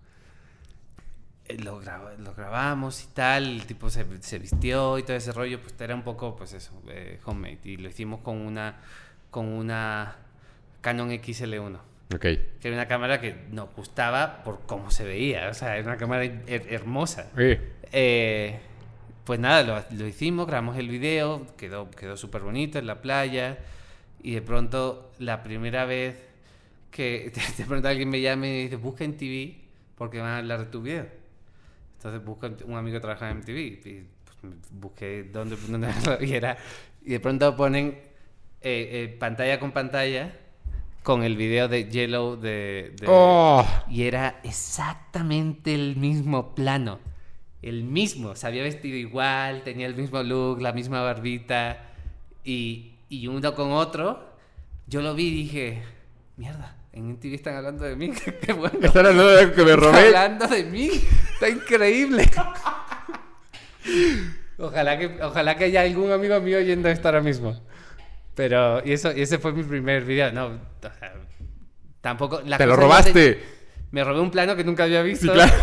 [1.47, 5.32] Eh, Lo, graba- lo grabamos y tal, el tipo se, se vistió y todo ese
[5.34, 7.60] rollo, pues era un poco, pues eso, eh, homemade.
[7.63, 8.77] Y lo hicimos con una,
[9.29, 10.15] con una
[10.82, 11.77] Canon XL1.
[12.15, 12.19] Ok.
[12.21, 15.97] Que era una cámara que nos gustaba por cómo se veía, o sea, era una
[15.97, 17.29] cámara her- hermosa.
[17.91, 18.60] Eh,
[19.25, 23.58] pues nada, lo, lo hicimos, grabamos el video, quedó, quedó súper bonito en la playa.
[24.21, 26.15] Y de pronto, la primera vez
[26.91, 29.58] que de pronto alguien me llama y me dice, busca en TV
[29.97, 31.08] porque van a hablar de tu video.
[32.04, 34.06] Entonces busca un amigo que trabaja en MTV y
[34.42, 35.88] pues, busqué dónde, dónde
[36.22, 36.58] y era.
[37.06, 37.98] Y de pronto ponen
[38.60, 40.34] eh, eh, pantalla con pantalla
[41.02, 42.94] con el video de Yellow de...
[43.00, 43.66] de- ¡Oh!
[43.89, 47.00] y era exactamente el mismo plano.
[47.62, 48.36] El mismo.
[48.36, 51.78] Se había vestido igual, tenía el mismo look, la misma barbita.
[52.44, 54.34] Y, y uno con otro,
[54.88, 55.84] yo lo vi y dije,
[56.36, 58.12] mierda, en MTV están hablando de mí.
[58.42, 58.78] Qué bueno.
[58.82, 60.06] Están hablando de que me Están robé.
[60.08, 60.89] hablando de mí.
[61.34, 62.30] Está increíble.
[64.58, 67.60] Ojalá que, ojalá que haya algún amigo mío oyendo esto ahora mismo.
[68.36, 70.32] Pero, y eso, y ese fue mi primer video.
[70.32, 71.13] No, o sea,
[72.02, 72.41] tampoco.
[72.46, 73.41] la Te lo robaste.
[73.91, 75.28] me robé un plano que nunca había visto.
[75.28, 75.54] Sí, claro.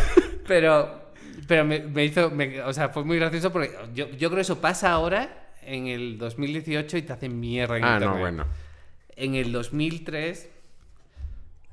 [0.47, 1.01] Pero,
[1.47, 2.31] pero me, me hizo.
[2.31, 5.87] me- o sea, fue muy gracioso porque yo, yo creo que eso pasa ahora en
[5.87, 8.15] el 2018 y te hacen mierda en Ah, internet.
[8.15, 8.47] no, bueno.
[9.17, 10.49] En el 2003.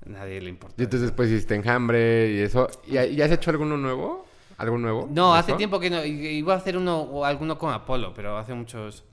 [0.07, 0.75] Nadie le importa.
[0.77, 2.67] Y entonces después hiciste enjambre y eso.
[2.87, 4.25] ¿Y, y has hecho alguno nuevo?
[4.57, 5.07] ¿Algo nuevo?
[5.11, 5.57] No, ¿De hace eso?
[5.57, 6.03] tiempo que no.
[6.03, 9.03] Iba a hacer uno o alguno con Apolo, pero hace muchos.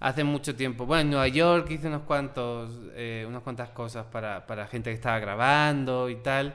[0.00, 0.84] Hace mucho tiempo.
[0.86, 4.94] Bueno, en Nueva York hice unos cuantos, eh, unas cuantas cosas para, para gente que
[4.96, 6.54] estaba grabando y tal.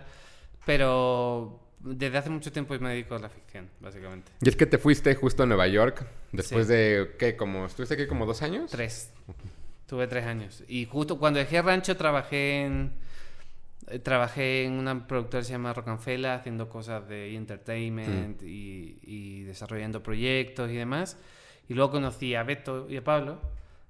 [0.65, 4.31] Pero desde hace mucho tiempo me dedico a la ficción, básicamente.
[4.41, 6.73] Y es que te fuiste justo a Nueva York después Sí.
[6.73, 7.35] de, ¿qué?
[7.35, 8.69] Como, ¿Estuviste aquí como dos años?
[8.69, 9.11] Tres.
[9.87, 10.63] Tuve tres años.
[10.67, 12.91] Y justo cuando dejé Rancho trabajé en...
[14.03, 20.03] Trabajé en una productora que se llama Rocanfela haciendo cosas de entertainment y, y desarrollando
[20.03, 21.17] proyectos y demás.
[21.67, 23.39] Y luego conocí a Beto y a Pablo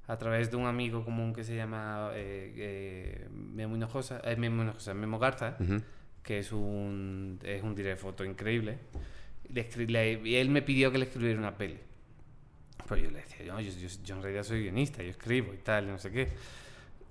[0.07, 4.63] a través de un amigo común que se llama eh, eh, Memo Hinojosa, eh, Memo
[4.63, 5.81] Hinojosa, Memo Garza, Ujú.
[6.23, 8.79] que es un, es un director foto increíble.
[9.53, 11.77] Le le- y él me pidió que le escribiera una peli.
[12.88, 15.57] Pues yo le decía, no, yo, yo, yo en realidad soy guionista, yo escribo y
[15.57, 16.29] tal, no sé qué.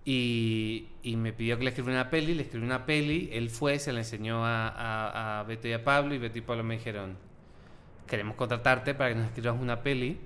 [0.05, 3.79] Y, y me pidió que le escribiera una peli, le escribí una peli, él fue,
[3.79, 6.77] se la enseñó a, a, a Beto y a Pablo, y Beto y Pablo me
[6.79, 7.17] dijeron,
[8.07, 10.19] queremos contratarte para que nos escribas una peli.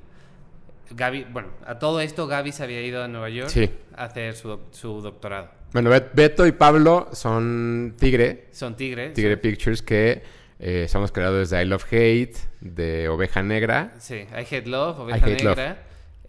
[0.91, 3.69] Gaby, bueno, a todo esto Gaby se había ido a Nueva York Sí.
[3.97, 5.51] a hacer su, su doctorado.
[5.73, 9.15] Bueno, Bet- Beto y Pablo son Tigre, Son tigres.
[9.15, 10.23] Tigre Pictures, que
[10.61, 13.95] eh, son los creadores de I Love Hate, de Oveja Negra.
[13.99, 15.59] Sí, I Hate Love, Oveja Hate Love.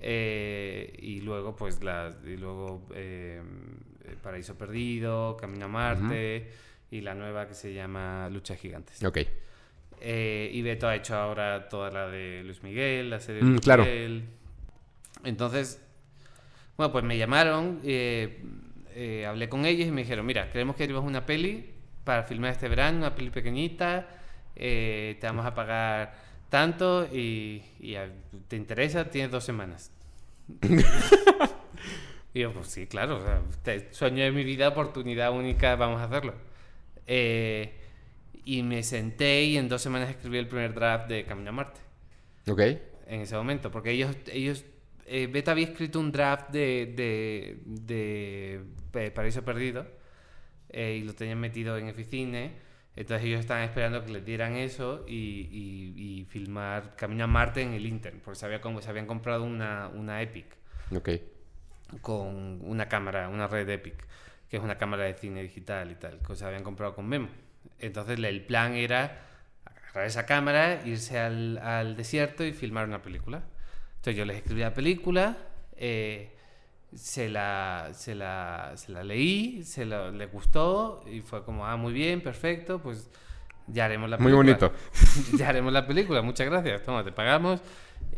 [0.05, 3.41] Eh, y luego, pues, las, y luego eh,
[4.21, 6.49] Paraíso Perdido, Camino a Marte
[6.91, 9.01] y la nueva que se llama Lucha Gigantes.
[9.03, 9.19] Ok.
[10.01, 13.49] Eh, y Beto ha hecho ahora toda la de Luis Miguel, la serie de Mm,
[13.51, 13.83] Luis claro.
[13.85, 14.23] Miguel.
[15.23, 15.81] Entonces,
[16.75, 21.05] bueno, pues me llamaron, eh, hablé con ellos y me dijeron, mira, queremos que escribas
[21.05, 21.69] una peli
[22.03, 24.05] para filmar este verano, una peli pequeñita,
[24.53, 26.13] te vamos a pagar
[26.53, 28.11] tanto y, y a-
[28.47, 29.91] te interesa, tienes dos semanas.
[32.35, 35.99] y yo, pues sí, claro, o sea, te- sueño de mi vida, oportunidad única, vamos
[35.99, 36.35] a hacerlo.
[37.07, 37.73] Eh,
[38.45, 41.81] y me senté y en dos semanas escribí el primer draft de Camino a Marte
[42.47, 42.59] Ok.
[43.07, 44.63] en ese momento, porque ellos, ellos
[45.07, 48.61] eh, Beta había escrito un draft de, de,
[48.91, 49.87] de, Paraíso Perdido
[50.69, 52.51] eh, y lo tenían metido en Eficine,
[52.95, 55.13] entonces ellos estaban esperando que les dieran eso y,
[55.51, 59.43] y- y filmar Camino a Marte en el Inter, porque se, había, se habían comprado
[59.43, 60.45] una, una Epic
[60.95, 61.09] Ok.
[62.01, 63.95] con una cámara, una red Epic,
[64.49, 67.29] que es una cámara de cine digital y tal, que se habían comprado con Memo.
[67.79, 69.21] Entonces el plan era
[69.65, 73.43] agarrar esa cámara, irse al, al desierto y filmar una película.
[73.97, 75.37] Entonces yo les escribí la película,
[75.77, 76.35] eh,
[76.95, 81.75] se la, se la, se la leí, se la, le gustó y fue como, ah,
[81.77, 83.09] muy bien, perfecto, pues
[83.67, 84.67] ya haremos la Muy película.
[84.67, 84.73] bonito.
[85.37, 87.61] ya haremos la película, muchas gracias, toma, te pagamos.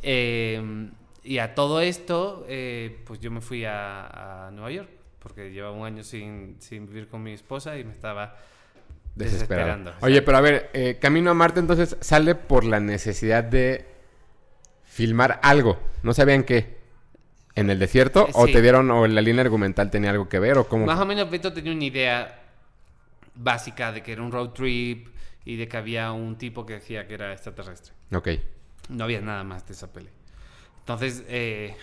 [0.01, 0.89] Eh,
[1.23, 5.75] y a todo esto, eh, pues yo me fui a, a Nueva York, porque llevaba
[5.75, 8.35] un año sin, sin vivir con mi esposa y me estaba
[9.15, 9.77] Desesperado.
[9.79, 9.93] desesperando.
[10.01, 13.85] Oye, pero a ver, eh, Camino a Marte entonces sale por la necesidad de
[14.83, 15.79] filmar algo.
[16.03, 16.74] ¿No sabían qué?
[17.55, 18.27] ¿En el desierto?
[18.33, 18.53] ¿O sí.
[18.53, 20.57] te dieron, o la línea argumental tenía algo que ver?
[20.57, 20.85] ¿O cómo?
[20.85, 22.41] Más o menos Beto tenía una idea
[23.35, 25.07] básica de que era un road trip
[25.45, 27.93] y de que había un tipo que decía que era extraterrestre.
[28.13, 28.29] Ok.
[28.89, 30.09] No había nada más de esa peli.
[30.79, 31.75] Entonces, eh,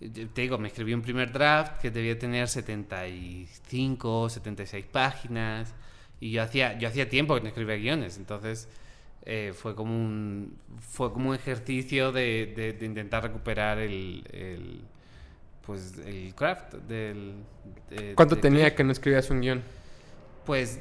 [0.00, 5.74] te digo, me escribí un primer draft que debía tener 75, 76 páginas.
[6.20, 8.16] Y yo hacía, yo hacía tiempo que no escribía guiones.
[8.16, 8.68] Entonces,
[9.26, 14.80] eh, fue, como un, fue como un ejercicio de, de- de intentar recuperar el, el,
[15.66, 17.34] pues, el craft del...
[17.90, 19.62] de- ¿Cuánto tenía que no escribías un guion?
[20.46, 20.80] pues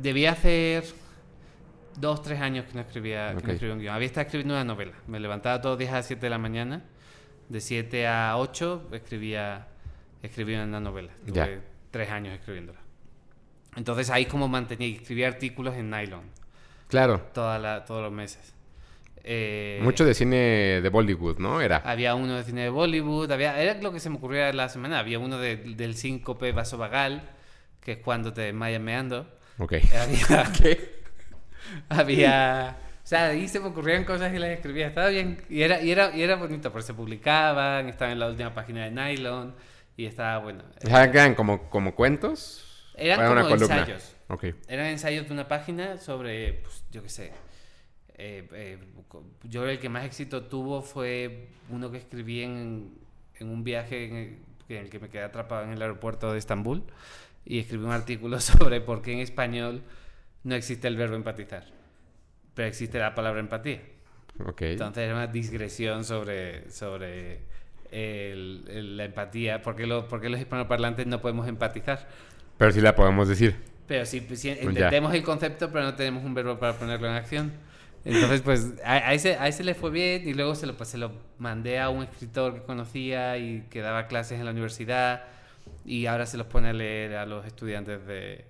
[0.00, 0.84] debía hacer
[1.98, 3.44] dos, tres años que no escribía, que Ok.
[3.44, 3.94] no escribía un guion.
[3.94, 4.92] Había estado escribiendo una novela.
[5.06, 6.82] Me levantaba todos los días a las 7 de la mañana.
[7.48, 9.66] De 7 a 8 escribía,
[10.22, 11.12] escribía una novela.
[11.26, 11.60] Tuve Ya.
[11.90, 12.78] tres años escribiéndola.
[13.76, 16.22] Entonces ahí como mantenía, escribía artículos en nylon
[16.88, 17.20] Claro.
[17.34, 18.52] toda la- todos los meses.
[19.28, 21.60] Eh, Mucho de cine de Bollywood, ¿no?
[21.60, 21.78] Era.
[21.84, 25.00] Había uno de cine de Bollywood, había, era lo que se me ocurría la semana.
[25.00, 27.28] Había uno de- del síncope vasovagal,
[27.80, 29.26] que es cuando te desmayas meando.
[29.58, 29.74] Ok.
[29.74, 30.96] Había, ¿Qué?
[31.88, 35.80] había o sea ahí se me ocurrían cosas y las escribía estaba bien y era
[35.80, 39.54] y era y era bonito porque se publicaban estaban en la última página de Nylon
[39.96, 42.62] y estaba bueno eran como, como cuentos.
[42.96, 44.14] Eran ¿O era como ensayos.
[44.28, 44.44] Ok.
[44.68, 47.32] eran ensayos de una página sobre pues, yo qué sé
[48.18, 48.78] eh, eh,
[49.44, 52.92] yo creo que el que más éxito tuvo fue uno que escribí en,
[53.38, 56.38] en un viaje en el, en el que me quedé atrapado en el aeropuerto de
[56.38, 56.82] Estambul
[57.44, 59.82] y escribí un artículo sobre por qué en español
[60.44, 61.64] no existe el verbo empatizar,
[62.54, 63.82] pero existe la palabra empatía.
[64.46, 64.62] Ok.
[64.62, 67.40] Entonces era una digresión sobre, sobre
[67.90, 72.08] el- el- la empatía, por qué, lo- por qué los hispanoparlantes no podemos empatizar.
[72.58, 73.56] Pero sí la podemos decir.
[73.86, 74.54] Pero sí, pues, ya.
[74.54, 77.52] entendemos el concepto, pero no tenemos un verbo para ponerlo en acción.
[78.04, 80.88] Entonces, pues a, a ese, a ese le fue bien y luego se lo, pues,
[80.88, 85.24] se lo mandé a un escritor que conocía y que daba clases en la universidad
[85.84, 88.44] y ahora se los pone a leer a los estudiantes de,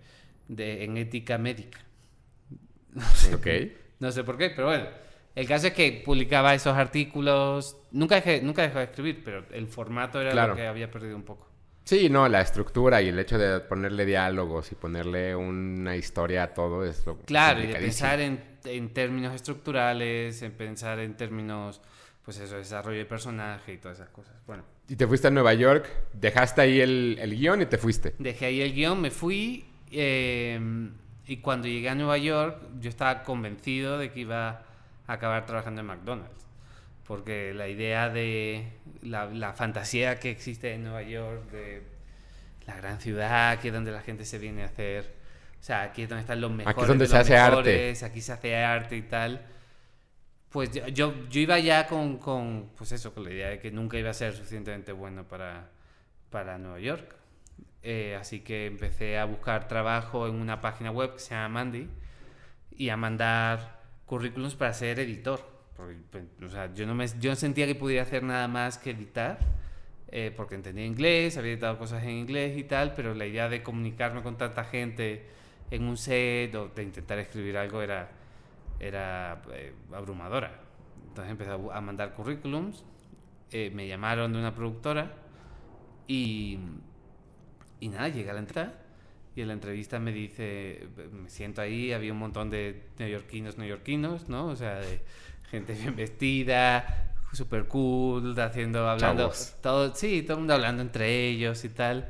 [0.48, 1.78] de- en ética médica.
[3.34, 3.46] Ok.
[3.98, 4.86] No sé por qué, pero bueno.
[5.34, 7.76] El caso es que publicaba esos artículos.
[7.92, 10.50] Nunca dejé, nunca dejó de escribir, pero el formato era Claro.
[10.52, 11.45] lo que había perdido un poco.
[11.86, 16.52] Sí, no, la estructura y el hecho de ponerle diálogos y ponerle una historia a
[16.52, 21.80] todo es lo Claro, y de pensar en, en términos estructurales, en pensar en términos,
[22.24, 24.34] pues eso, desarrollo de personaje y todas esas cosas.
[24.48, 28.14] Bueno, Y te fuiste a Nueva York, dejaste ahí el, el guion y te fuiste.
[28.18, 30.58] dejé ahí el guion, me fui eh,
[31.24, 34.48] y cuando llegué a Nueva York yo estaba convencido de que iba
[35.06, 36.46] a acabar trabajando en McDonald's.
[37.06, 38.72] Porque la idea de
[39.08, 41.82] la, la fantasía que existe en Nueva York, de
[42.66, 45.14] la gran ciudad, aquí es donde la gente se viene a hacer,
[45.60, 46.88] o sea, aquí es donde están los mejores.
[46.88, 47.56] donde de se los hace arte.
[47.56, 49.46] mejores, Aquí se hace arte y tal.
[50.50, 53.70] Pues yo, yo, yo iba ya con, con, pues eso, con la idea de que
[53.70, 55.68] nunca iba a ser suficientemente bueno para,
[56.30, 57.14] para Nueva York.
[57.82, 61.88] Eh, así que empecé a buscar trabajo en una página web que se llama Mandy
[62.76, 65.55] y a mandar currículums para ser editor.
[65.76, 69.38] Pues, o sea, yo no, me, yo sentía que pudiera hacer nada más que editar,
[70.08, 73.62] eh, porque entendía inglés, había editado cosas en inglés y tal, pero la idea de
[73.62, 75.26] comunicarme con tanta gente
[75.70, 78.08] en un set o de intentar escribir algo era,
[78.80, 80.60] era eh, abrumadora.
[81.08, 82.84] Entonces empecé a mandar currículums,
[83.52, 85.12] eh, me llamaron de una productora
[86.06, 86.58] y,
[87.80, 88.86] y nada, llegué a la entrada
[89.34, 94.30] y en la entrevista me dice, me siento ahí, había un montón de neoyorquinos, neoyorquinos,
[94.30, 94.46] ¿no?
[94.46, 95.02] O sea, de
[95.50, 99.54] gente bien vestida, super cool, haciendo, hablando, Chavos.
[99.62, 102.08] todo, sí, todo el mundo hablando entre ellos y tal.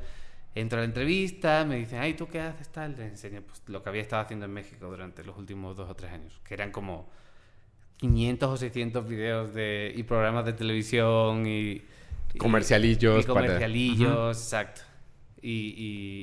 [0.55, 2.97] Entro a la entrevista, me dicen, ay, ¿tú qué haces tal?
[2.97, 5.95] Les enseño pues, lo que había estado haciendo en México durante los últimos dos o
[5.95, 7.11] tres años, que eran como
[7.99, 11.83] 500 o 600 videos de, y programas de televisión y...
[12.33, 14.81] y- Comercialillos Y para- comercialillos, exacto.
[15.43, 15.75] Y,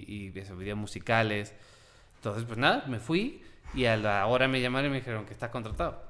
[0.07, 1.53] y, y esos videos musicales.
[2.15, 3.41] Entonces, pues nada, me fui
[3.75, 6.01] y a la hora me llamaron y me dijeron que estás contratado.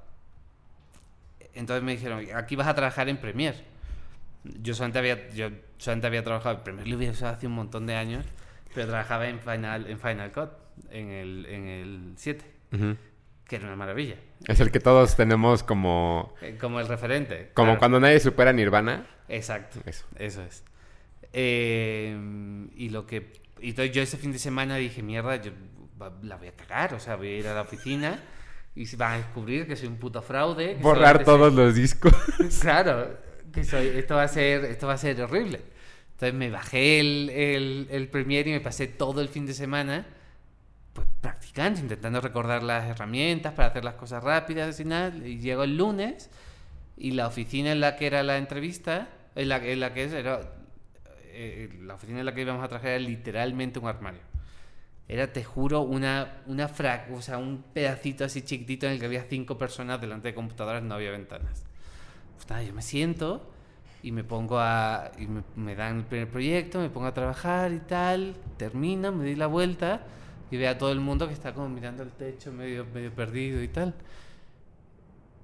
[1.55, 3.57] Entonces me dijeron, aquí vas a trabajar en Premiere.
[4.43, 7.85] Yo solamente había, yo solamente había trabajado en Premiere, lo había usado hace un montón
[7.85, 8.25] de años,
[8.73, 10.49] pero trabajaba en Final, en Final Cut,
[10.91, 12.97] en el, en el 7, Ujú.
[13.45, 14.15] que era una maravilla.
[14.47, 16.33] Es el que todos tenemos como...
[16.41, 17.51] Eh, Como el referente.
[17.53, 17.79] Como claro.
[17.79, 19.05] cuando nadie supera Nirvana.
[19.29, 19.79] Exacto.
[19.85, 20.05] Eso.
[20.17, 20.63] Eso es.
[21.31, 22.17] Eh,
[22.75, 23.31] y lo que.
[23.61, 25.51] Y entonces yo ese fin de semana dije, mierda, yo
[26.21, 26.93] la voy a cagar.
[26.93, 28.19] O sea, voy a ir a la oficina
[28.75, 30.77] y se van a descubrir que soy un puto fraude.
[30.81, 32.13] Borrar todos los discos.
[32.61, 33.17] Claro,
[33.51, 35.61] que soy, esto va a ser, esto va a ser horrible.
[36.13, 40.05] Entonces me bajé el, el, el Premiere y me pasé todo el fin de semana
[40.93, 45.15] pues practicando, intentando recordar las herramientas para hacer las cosas rápidas y nada.
[45.25, 46.29] Y llego el lunes
[46.97, 50.41] y la oficina en la que era la entrevista, en la, en la que era,
[51.31, 54.21] eh, la oficina en la que íbamos a trabajar era literalmente un armario.
[55.07, 59.05] Era, te juro, una, una fra- o sea, un pedacito así chiquitito en el que
[59.05, 61.63] había cinco personas delante de computadoras, no había ventanas.
[62.35, 63.49] Pues nada, yo me siento
[64.01, 65.11] y me pongo a.
[65.19, 69.25] y me, me dan el primer proyecto, me pongo a trabajar y tal, termino, me
[69.25, 70.01] doy la vuelta
[70.51, 73.61] y veo a todo el mundo que está como mirando el techo, medio, medio perdido
[73.61, 73.93] y tal.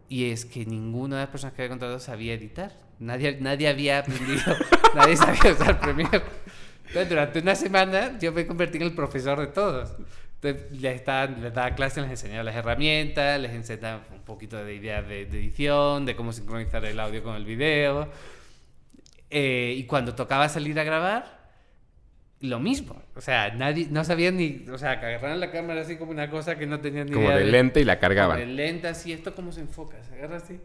[0.08, 2.74] Y es que ninguna de las personas que había contratado sabía editar.
[3.00, 4.42] Nadie, nadie había aprendido,
[4.96, 6.22] nadie sabía usar Premiere.
[6.90, 9.96] Entonces, durante una semana yo me convertí en el profesor de todos.
[10.42, 14.74] Entonces, les, estaba, les daba clases, les enseñaba las herramientas, les enseñaba un poquito de
[14.76, 18.10] ideas de, de edición, de cómo sincronizar el audio con el video.
[19.30, 21.40] Eh, y cuando tocaba salir a grabar,
[22.42, 23.02] lo mismo.
[23.16, 26.30] O sea, nadie, no sabían ni, o sea, que agarraron la cámara así como una
[26.30, 28.56] cosa que no tenían ni Como idea de lente y la como de cargaban.
[28.56, 30.60] lenta, así, esto cómo se enfoca, se agarra así.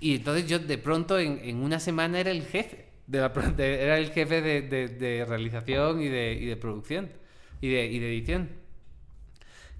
[0.00, 3.82] Y entonces yo de pronto en, en una semana era el jefe, de la, de-
[3.82, 7.10] era el jefe de, de- realización y de, y de producción
[7.60, 8.50] y de, y de edición.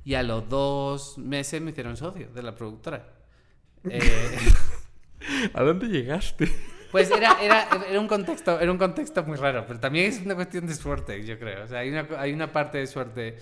[0.04, 3.06] Y a los dos meses me hicieron socio de la productora.
[3.88, 4.38] Eh,
[5.54, 6.48] ¿A dónde llegaste?
[6.90, 10.34] pues era, era, era, un contexto, era un contexto muy raro, pero también es una
[10.34, 11.64] cuestión de suerte, yo creo.
[11.64, 13.38] O sea, hay una, hay una parte de suerte.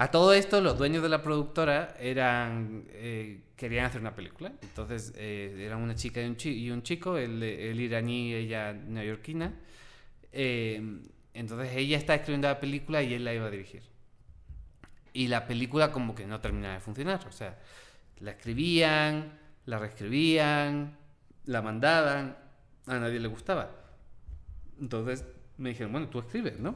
[0.00, 4.50] A todo esto, los dueños de la productora eran eh, querían hacer una película.
[4.62, 9.52] Entonces, eh, eran una chica y un, chico, el, el iraní ella neoyorquina.
[10.32, 11.02] Eh,
[11.34, 13.82] entonces, ella está escribiendo la película y él la iba a dirigir.
[15.12, 17.20] Y la película como que no terminaba de funcionar.
[17.28, 17.58] O sea,
[18.20, 20.96] la escribían, la reescribían,
[21.44, 22.38] la mandaban,
[22.86, 23.70] a nadie le gustaba.
[24.80, 25.26] Entonces
[25.58, 26.74] me dijeron, bueno, tú escribes, ¿no?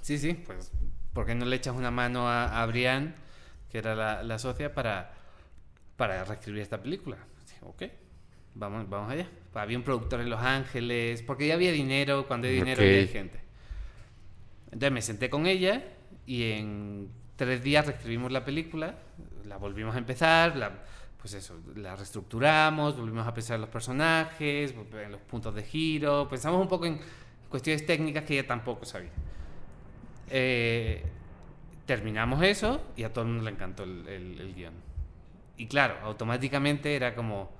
[0.00, 0.72] Sí, sí, pues,
[1.14, 3.14] ¿por qué no le echas una mano a, a Brian,
[3.70, 5.14] que era la, la socia, para,
[5.96, 7.16] para reescribir esta película?
[7.46, 7.82] Dije, ok,
[8.54, 9.28] vamos, vamos allá.
[9.54, 12.88] Había un productor en Los Ángeles, porque ya había dinero, cuando hay dinero Ok.
[12.90, 13.40] ya hay gente.
[14.66, 15.82] Entonces me senté con ella
[16.26, 18.96] y en tres días reescribimos la película,
[19.44, 20.72] la volvimos a empezar, la,
[21.20, 26.28] pues eso, la reestructuramos, volvimos a pensar en los personajes, en los puntos de giro,
[26.28, 27.00] pensamos un poco en
[27.48, 29.10] cuestiones técnicas que ella tampoco sabía.
[30.30, 31.04] Eh,
[31.86, 34.74] terminamos eso y a todo el mundo le encantó el, el- el guion.
[35.56, 37.52] Y claro, automáticamente era como,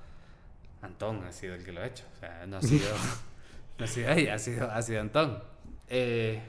[0.82, 2.88] Antón ha sido el que lo ha hecho, o sea, no ha sido,
[3.78, 5.42] no ha sido ella, ha sido, ha sido Antón.
[5.88, 6.40] Eh,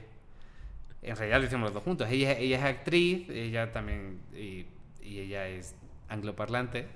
[1.02, 2.08] en realidad lo hicimos los dos juntos.
[2.10, 4.66] Ella, ella es actriz, ella también, y,
[5.02, 5.74] y ella es
[6.08, 6.86] angloparlante.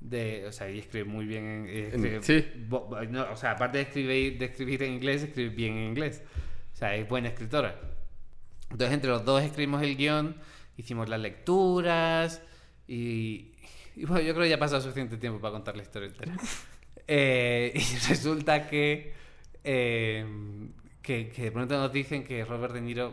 [0.00, 2.44] De, o sea, ella escribe muy bien escribe- sí.
[2.68, 6.22] bo- no, o sea, aparte de escribir, de escribir en inglés, escribe bien en inglés.
[6.72, 7.78] O sea, es buena escritora.
[8.72, 10.36] Entonces, entre los dos escribimos el guion,
[10.76, 12.42] hicimos las lecturas
[12.88, 13.52] y,
[13.94, 16.34] y bueno, yo creo que ya ha pasado suficiente tiempo para contar la historia entera.
[17.08, 19.12] Eh, y resulta que,
[19.64, 20.24] eh,
[21.02, 23.12] que, que de pronto nos dicen que Robert De Niro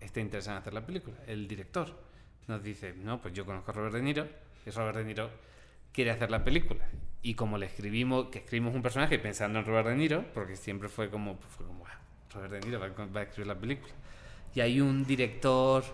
[0.00, 1.94] está interesado en hacer la película, el director.
[2.48, 4.26] Nos dice, no, pues yo conozco a Robert De Niro
[4.64, 5.30] y Robert De Niro
[5.92, 6.88] quiere hacer la película.
[7.22, 10.88] Y como le escribimos, que escribimos un personaje pensando en Robert De Niro, porque siempre
[10.88, 12.00] fue como, fue como "Ah,
[12.32, 13.92] Robert De Niro va, va a escribir la película.
[14.56, 15.84] Y hay un director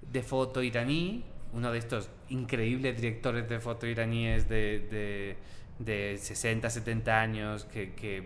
[0.00, 5.36] de foto iraní, uno de estos increíbles directores de foto iraníes de, de,
[5.78, 8.20] de 60, 70 años, que, que,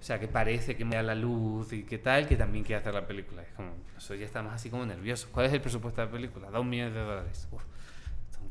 [0.00, 2.80] o sea, que parece que me da la luz y que tal, que también quiere
[2.80, 3.42] hacer la película.
[3.42, 5.28] Es como, nosotros ya estamos así como nerviosos.
[5.32, 6.48] ¿Cuál es el presupuesto de la película?
[6.52, 7.48] Dos millones de dólares.
[7.50, 7.62] Uf,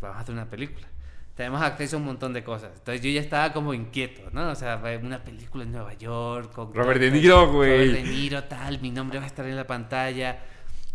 [0.02, 0.86] vamos a hacer una película.
[1.34, 2.72] Tenemos acceso a un montón de cosas.
[2.76, 4.50] Entonces yo ya estaba como inquieto, ¿no?
[4.50, 6.74] O sea, una película en Nueva York con...
[6.74, 7.88] Robert De Niro, güey.
[7.88, 10.40] Robert De Niro, tal, mi nombre va a estar en la pantalla.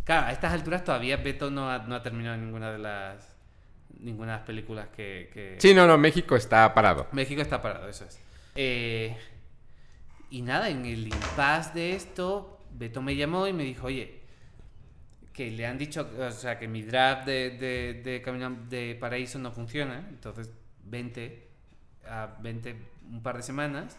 [0.08, 3.30] Claro, a estas alturas todavía Beto no ha, no ha terminado ninguna de las
[4.00, 7.08] ninguna de las películas que, que- Sí, no, no, México está parado.
[7.12, 8.18] México está parado, eso es.
[8.54, 9.14] Eh,
[10.30, 14.22] y nada, en el impasse de esto, Beto me llamó y me dijo, oye,
[15.34, 19.38] que le han dicho, o sea, que mi draft de, de, de Camino de Paraíso
[19.38, 20.50] no funciona, entonces
[20.84, 21.48] vente,
[22.06, 22.76] a, vente
[23.10, 23.98] un par de semanas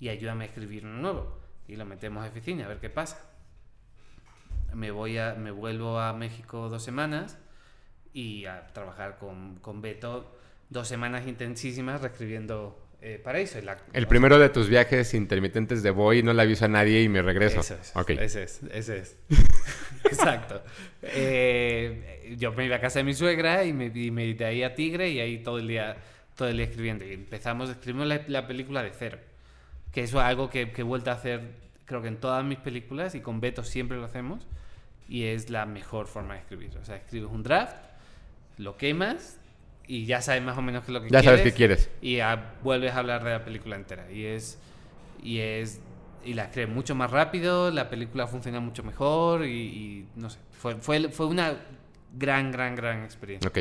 [0.00, 1.38] y ayúdame a escribir uno nuevo.
[1.68, 3.20] Y lo metemos a oficina, a ver qué pasa.
[4.76, 7.38] Me, voy a, me vuelvo a México dos semanas
[8.12, 10.36] y a trabajar con, con Beto
[10.68, 13.60] dos semanas intensísimas reescribiendo eh, Paraíso.
[13.62, 17.08] La, El primero de tus viajes intermitentes de voy, no le aviso a nadie y
[17.08, 17.60] me regreso.
[17.60, 17.94] Eso es.
[17.94, 18.10] Ok.
[18.10, 19.16] Ese es, ese es.
[20.04, 20.62] Exacto.
[21.02, 24.62] Eh, yo me iba a casa de mi suegra y me, y me de ahí
[24.62, 25.96] a Tigre y ahí todo el día,
[26.34, 27.04] todo el día escribiendo.
[27.04, 29.18] Y empezamos, escribimos la, la película de cero.
[29.92, 31.40] Que eso es algo que, que he vuelto a hacer,
[31.84, 34.46] creo que en todas mis películas y con Beto siempre lo hacemos.
[35.08, 36.76] Y es la mejor forma de escribir.
[36.80, 37.76] O sea, escribes un draft,
[38.58, 39.38] lo quemas
[39.86, 41.38] y ya sabes más o menos qué es lo que Ya quieres.
[41.40, 41.90] sabes qué quieres.
[42.00, 44.10] Y ya vuelves a hablar de la película entera.
[44.10, 44.58] Y es.
[45.22, 45.80] Y es.
[46.24, 50.40] Y la escribes mucho más rápido, la película funciona mucho mejor y, y no sé.
[50.50, 51.54] Fue, fue, fue una
[52.18, 53.48] gran, gran, gran experiencia.
[53.48, 53.58] Ok.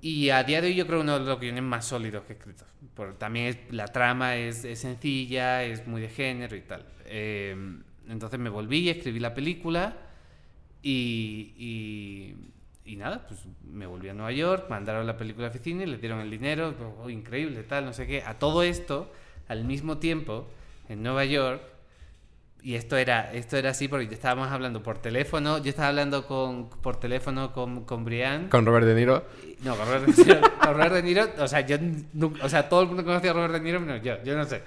[0.00, 2.36] Y a día de hoy yo creo uno de los guiones más sólidos que he
[2.36, 2.64] escrito.
[2.94, 6.84] Por, también es- la trama es, es sencilla, es muy de género y tal.
[7.06, 7.56] Eh,
[8.08, 9.96] entonces me volví, escribí la película
[10.82, 12.36] y, y,
[12.90, 13.40] y nada, pues
[13.70, 16.30] me volví a Nueva York, mandaron la película a la oficina y le dieron el
[16.30, 18.22] dinero, oh, increíble, tal, no sé qué.
[18.22, 19.12] A todo esto,
[19.48, 20.48] al mismo tiempo,
[20.88, 21.60] en Nueva York,
[22.62, 26.70] y esto era, esto era así porque estábamos hablando por teléfono, yo estaba hablando con,
[26.70, 28.48] por teléfono con, con Brian.
[28.48, 29.24] Con Robert De Niro.
[29.62, 31.76] No, con Robert De Niro, con Robert De Niro, o sea, yo
[32.42, 34.62] o sea, todo el mundo conocía a Robert De Niro, menos yo, yo no sé.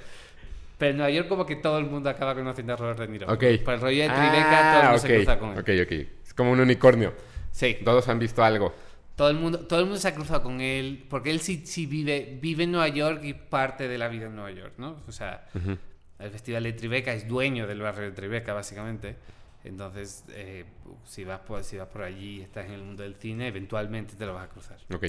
[0.81, 3.27] Pero en Nueva York como que todo el mundo acaba conociendo a Robert De Niro.
[3.31, 3.43] Ok.
[3.63, 5.55] Por el rollo de Tribeca, todo el mundo se cruza con él.
[5.57, 5.91] Ah, ok, ok.
[6.25, 7.13] Es como un unicornio.
[7.51, 8.73] Sí, Todos han visto algo.
[9.15, 11.85] todo el mundo, todo el mundo se ha cruzado con él, porque él sí, sí
[11.85, 15.03] vive, vive en Nueva York y parte de la vida en Nueva York, ¿no?
[15.07, 15.77] O sea, Ujú.
[16.17, 19.17] el Festival de Tribeca es dueño del barrio de Tribeca, básicamente.
[19.63, 20.65] Entonces, eh,
[21.05, 24.15] si, vas por, si vas por allí y estás en el mundo del cine, eventualmente
[24.15, 24.79] te lo vas a cruzar.
[24.91, 25.05] Ok.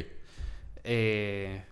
[0.85, 1.62] Eh,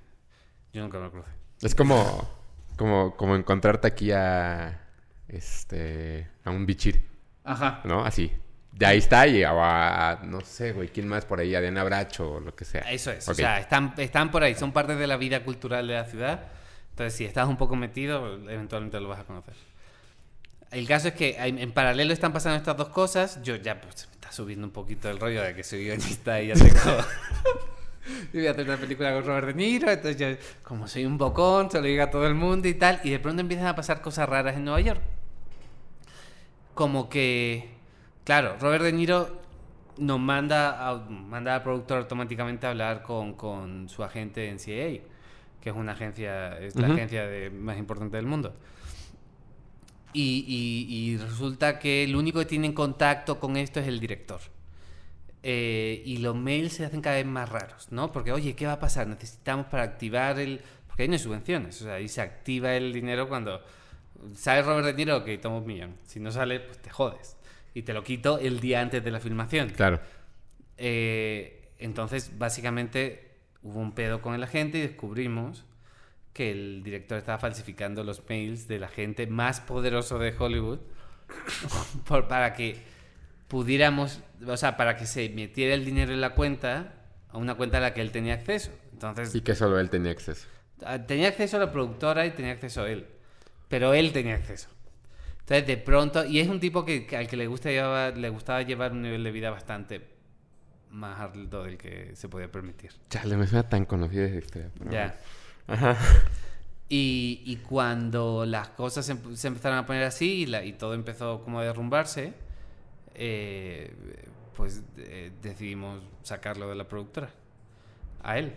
[0.72, 1.28] yo nunca me lo crucé.
[1.60, 2.39] Es como,
[2.80, 4.80] como, como encontrarte aquí a,
[5.28, 7.06] este, a un bichir,
[7.44, 7.82] Ajá.
[7.84, 8.06] ¿no?
[8.06, 8.32] Así.
[8.72, 11.54] De ahí está y a, a- no sé, güey, ¿quién más por ahí?
[11.54, 12.80] A Diana Bracho o lo que sea.
[12.90, 13.28] Eso es.
[13.28, 13.32] Ok.
[13.32, 16.44] O sea, están, están por ahí, son parte de la vida cultural de la ciudad.
[16.88, 19.52] Entonces, si estás un poco metido, eventualmente lo vas a conocer.
[20.70, 23.42] El caso es que en en paralelo están pasando estas dos cosas.
[23.42, 26.46] Yo ya pues, me está subiendo un poquito el rollo de que soy guionista y
[26.46, 26.70] ya tengo.
[28.32, 29.90] y voy a hacer una película con Robert De Niro.
[29.90, 30.26] Entonces, yo,
[30.62, 33.00] como soy un bocón, se lo digo a todo el mundo y tal.
[33.04, 35.00] Y de pronto empiezan a pasar cosas raras en Nueva York.
[36.74, 37.68] Como que.
[38.24, 39.40] Claro, Robert De Niro
[39.98, 45.00] nos manda, a- manda al productor automáticamente a hablar con, con su agente en CIA,
[45.60, 48.54] que es una agencia, es la agencia de- más importante del mundo.
[50.12, 54.00] Y, y- y resulta que el único que tiene en contacto con esto es el
[54.00, 54.40] director.
[55.42, 58.12] Eh, y los mails se hacen cada vez más raros, ¿no?
[58.12, 59.06] Porque, oye, ¿qué va a pasar?
[59.06, 60.60] Necesitamos para activar el...
[60.86, 63.62] Porque ahí no hay subvenciones, o sea, ahí se activa el dinero cuando...
[64.34, 65.16] ¿Sale Robert De Niro?
[65.16, 65.94] Ok, toma un millón.
[66.04, 67.38] Si no sale, pues te jodes.
[67.72, 69.70] Y te lo quito el día antes de la filmación.
[69.70, 69.98] Claro.
[70.76, 73.30] Eh, entonces, básicamente,
[73.62, 75.64] hubo un pedo con el agente y descubrimos
[76.34, 80.80] que el director estaba falsificando los mails del agente más poderoso de Hollywood
[82.06, 82.76] por- para que
[83.50, 86.94] pudiéramos, o sea, para que se metiera el dinero en la cuenta,
[87.28, 88.70] a una cuenta a la que él tenía acceso.
[88.92, 90.46] Entonces, Y que solo él tenía acceso.
[90.84, 93.06] Ah, tenía acceso a la productora y tenía acceso a él.
[93.68, 94.68] Pero él tenía acceso.
[95.40, 98.28] Entonces, de pronto, y es un tipo que, que al que le, gusta llevar, le
[98.30, 100.00] gustaba llevar un nivel de vida bastante
[100.90, 102.92] más alto del que se podía permitir.
[103.10, 104.70] Chale, me suena tan conocida esa historia.
[104.78, 105.18] pero Ya.
[105.66, 105.86] bueno.
[105.88, 105.96] Ajá.
[106.88, 110.94] Y, y cuando las cosas se, se empezaron a poner así y, la- y todo
[110.94, 112.32] empezó como a derrumbarse,
[113.14, 113.94] eh,
[114.56, 117.30] pues eh, decidimos sacarlo de la productora,
[118.22, 118.54] a él.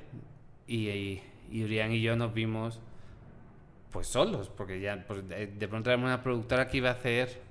[0.68, 2.80] Y, y, y Urián y yo nos vimos
[3.92, 7.42] pues solos, porque ya pues, de, de pronto éramos una productora que iba a hacer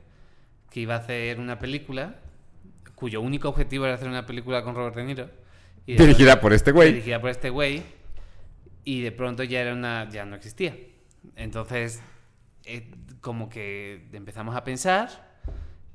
[0.70, 2.16] que iba a hacer una película
[2.94, 5.30] cuyo único objetivo era hacer una película con Robert De Niro.
[5.84, 6.92] Y de Dirigida por este güey.
[6.92, 7.82] dirigida por este güey
[8.84, 10.76] y de pronto ya era una ya no existía
[11.36, 12.03] entonces
[12.64, 12.90] eh,
[13.20, 15.32] como que empezamos a pensar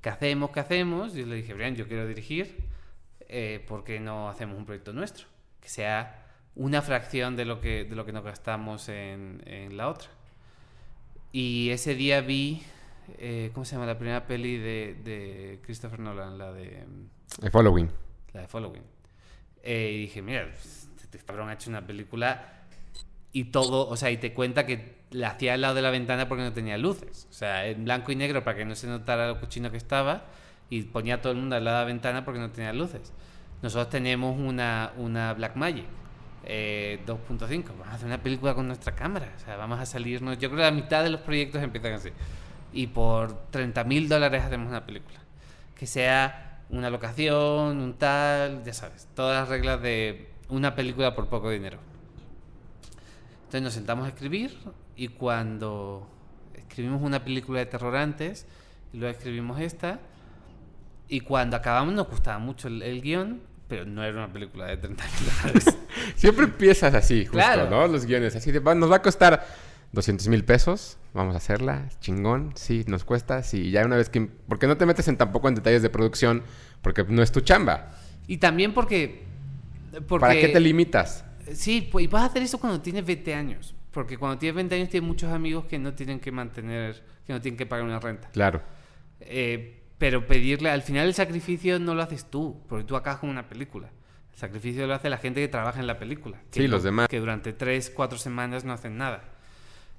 [0.01, 2.55] qué hacemos qué hacemos y yo le dije Brian yo quiero dirigir
[3.27, 5.27] eh, ¿por qué no hacemos un proyecto nuestro
[5.59, 6.25] que sea
[6.55, 10.09] una fracción de lo que de lo que nos gastamos en, en la otra
[11.31, 12.63] y ese día vi
[13.19, 16.83] eh, ¿cómo se llama la primera peli de, de Christopher Nolan la de
[17.41, 17.89] El following.
[18.33, 18.83] la de Following.
[19.63, 22.63] Eh, y dije, mira, este cabrón ha hecho una película
[23.31, 26.27] y todo, o sea, y te cuenta que la hacía al lado de la ventana
[26.27, 27.27] porque no tenía luces.
[27.29, 30.23] O sea, en blanco y negro para que no se notara lo cochino que estaba
[30.69, 33.13] y ponía a todo el mundo al lado de la ventana porque no tenía luces.
[33.61, 35.85] Nosotros tenemos una, una Blackmagic
[36.43, 37.65] eh, 2.5.
[37.69, 39.33] Vamos a hacer una película con nuestra cámara.
[39.35, 40.37] O sea, vamos a salirnos.
[40.37, 42.09] Yo creo que la mitad de los proyectos empiezan así.
[42.73, 45.19] Y por 30 mil dólares hacemos una película.
[45.75, 49.07] Que sea una locación, un tal, ya sabes.
[49.15, 51.79] Todas las reglas de una película por poco dinero.
[53.39, 54.57] Entonces nos sentamos a escribir
[54.97, 56.09] y cuando
[56.53, 58.45] escribimos una película de terror antes
[58.91, 59.99] y luego escribimos esta
[61.07, 64.77] y cuando acabamos nos gustaba mucho el, el guion, pero no era una película de
[64.77, 65.77] 30 mil dólares.
[66.15, 67.69] Siempre empiezas así, justo, Claro.
[67.69, 67.87] ¿no?
[67.87, 69.45] Los guiones, así de, "Va, nos va a costar
[69.93, 74.21] 200 mil pesos, vamos a hacerla, chingón, sí, nos cuesta, sí, ya una vez que...
[74.49, 76.43] Porque no te metes en tampoco en detalles de producción,
[76.81, 77.91] porque no es tu chamba.
[78.27, 79.23] y también porque...
[80.07, 81.23] porque ¿Para qué te limitas?
[81.53, 83.73] Sí, pues, y vas a hacer eso cuando tienes 20 años.
[83.97, 87.41] Porque cuando tienes 20 años tienes muchos amigos que no tienen que mantener, que no
[87.41, 88.29] tienen que pagar una renta.
[88.29, 88.61] Claro.
[89.21, 93.31] Eh, pero pedirle, al final el sacrificio no lo haces tú, porque tú acabas con
[93.31, 93.89] una película.
[94.33, 96.37] El sacrificio lo hace la gente que trabaja en la película.
[96.51, 97.07] que Sí, no- los demás.
[97.07, 99.23] Que durante 3, 4 semanas no hacen nada.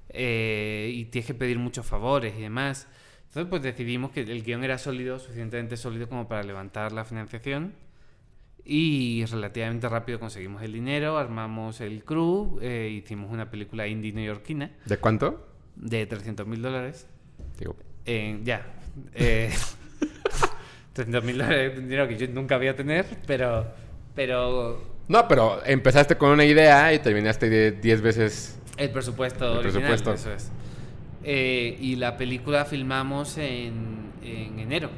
[0.07, 2.87] Eh, y tienes que pedir muchos favores y demás.
[3.27, 7.73] Entonces, pues decidimos que el guion era sólido, suficientemente sólido como para levantar la financiación.
[8.65, 14.71] Y relativamente rápido conseguimos el dinero, armamos el crew, eh, hicimos una película indie neoyorquina
[14.85, 15.47] ¿De cuánto?
[15.75, 17.07] de 300 mil dólares.
[17.57, 18.65] Digo, En- ya.
[19.15, 19.49] Eh,
[20.93, 23.67] 300 mil dólares de dinero que yo nunca voy a tener, pero.
[24.15, 24.83] Pero.
[25.07, 28.59] No, pero empezaste con una idea y terminaste de 10 veces.
[28.77, 30.13] El presupuesto El original, presupuesto.
[30.13, 30.51] eso es.
[31.23, 34.89] Eh, y la película filmamos en, en enero,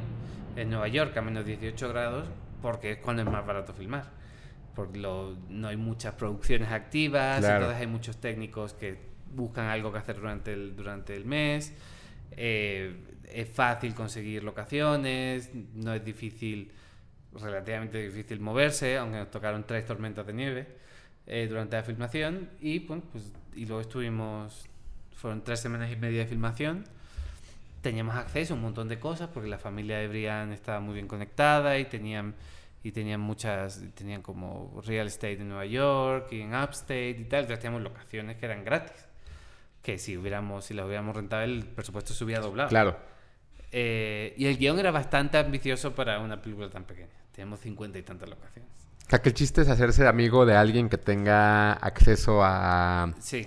[0.56, 2.26] en Nueva York, a menos 18 grados,
[2.62, 4.10] porque es cuando es más barato filmar.
[4.74, 7.56] Porque lo- no hay muchas producciones activas, Claro.
[7.56, 8.96] entonces hay muchos técnicos que
[9.34, 11.74] buscan algo que hacer durante el, durante el mes.
[12.36, 12.96] Eh,
[13.30, 16.70] es fácil conseguir locaciones, no es difícil,
[17.34, 20.66] relativamente difícil moverse, aunque nos tocaron tres tormentas de nieve
[21.26, 22.50] eh, durante la filmación.
[22.60, 24.66] Y, bueno, pues, y luego estuvimos,
[25.14, 26.84] fueron tres semanas y media de filmación.
[27.82, 31.08] Teníamos acceso a un montón de cosas porque la familia de Brian estaba muy bien
[31.08, 32.34] conectada y tenían
[32.84, 37.40] y tenían muchas tenían como real estate en Nueva York y en upstate y tal
[37.42, 38.92] entonces teníamos locaciones que eran gratis
[39.82, 42.96] que si hubiéramos si las hubiéramos rentado el presupuesto se hubiera doblado Claro.
[43.70, 48.02] Eh, y el guion era bastante ambicioso para una película tan pequeña teníamos cincuenta y
[48.02, 48.68] tantas locaciones
[49.06, 53.46] O sea, que el chiste es hacerse amigo de alguien que tenga acceso a sí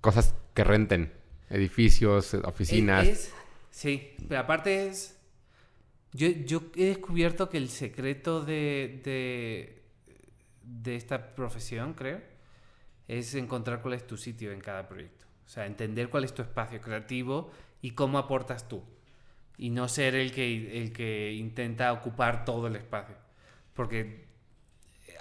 [0.00, 1.12] cosas que renten.
[1.50, 3.06] Edificios, oficinas.
[3.06, 3.34] Es- es-
[3.72, 5.18] sí, pero aparte es...
[6.12, 9.80] Yo, yo he descubierto que el secreto de,
[10.62, 12.20] de, esta profesión, creo,
[13.08, 15.24] es encontrar cuál es tu sitio en cada proyecto.
[15.46, 17.50] O sea, entender cuál es tu espacio creativo
[17.80, 18.84] y cómo aportas tú.
[19.56, 23.16] Y no ser el que, el que intenta ocupar todo el espacio.
[23.74, 24.26] Porque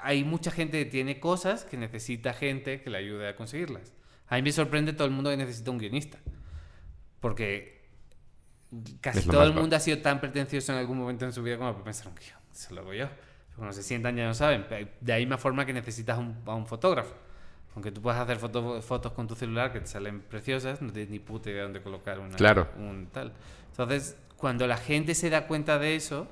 [0.01, 3.93] hay mucha gente que tiene cosas que necesita gente que le ayude a conseguirlas.
[4.27, 6.19] A mí me sorprende todo el mundo que necesita un guionista.
[7.19, 7.80] Porque
[9.01, 11.71] casi todo el mundo ha sido tan pretencioso en algún momento en su vida como
[11.73, 12.37] para pensar un guion.
[12.51, 13.07] Eso lo hago yo.
[13.55, 14.65] Cuando se sientan ya no saben.
[15.01, 17.13] De ahí más forma que necesitas un- a un fotógrafo.
[17.75, 21.09] Aunque tú puedas hacer foto- fotos con tu celular que te salen preciosas, no tienes
[21.11, 22.67] ni puta idea dónde colocar una, Claro.
[22.77, 23.33] un tal.
[23.69, 26.27] Entonces, cuando la gente se da cuenta de eso,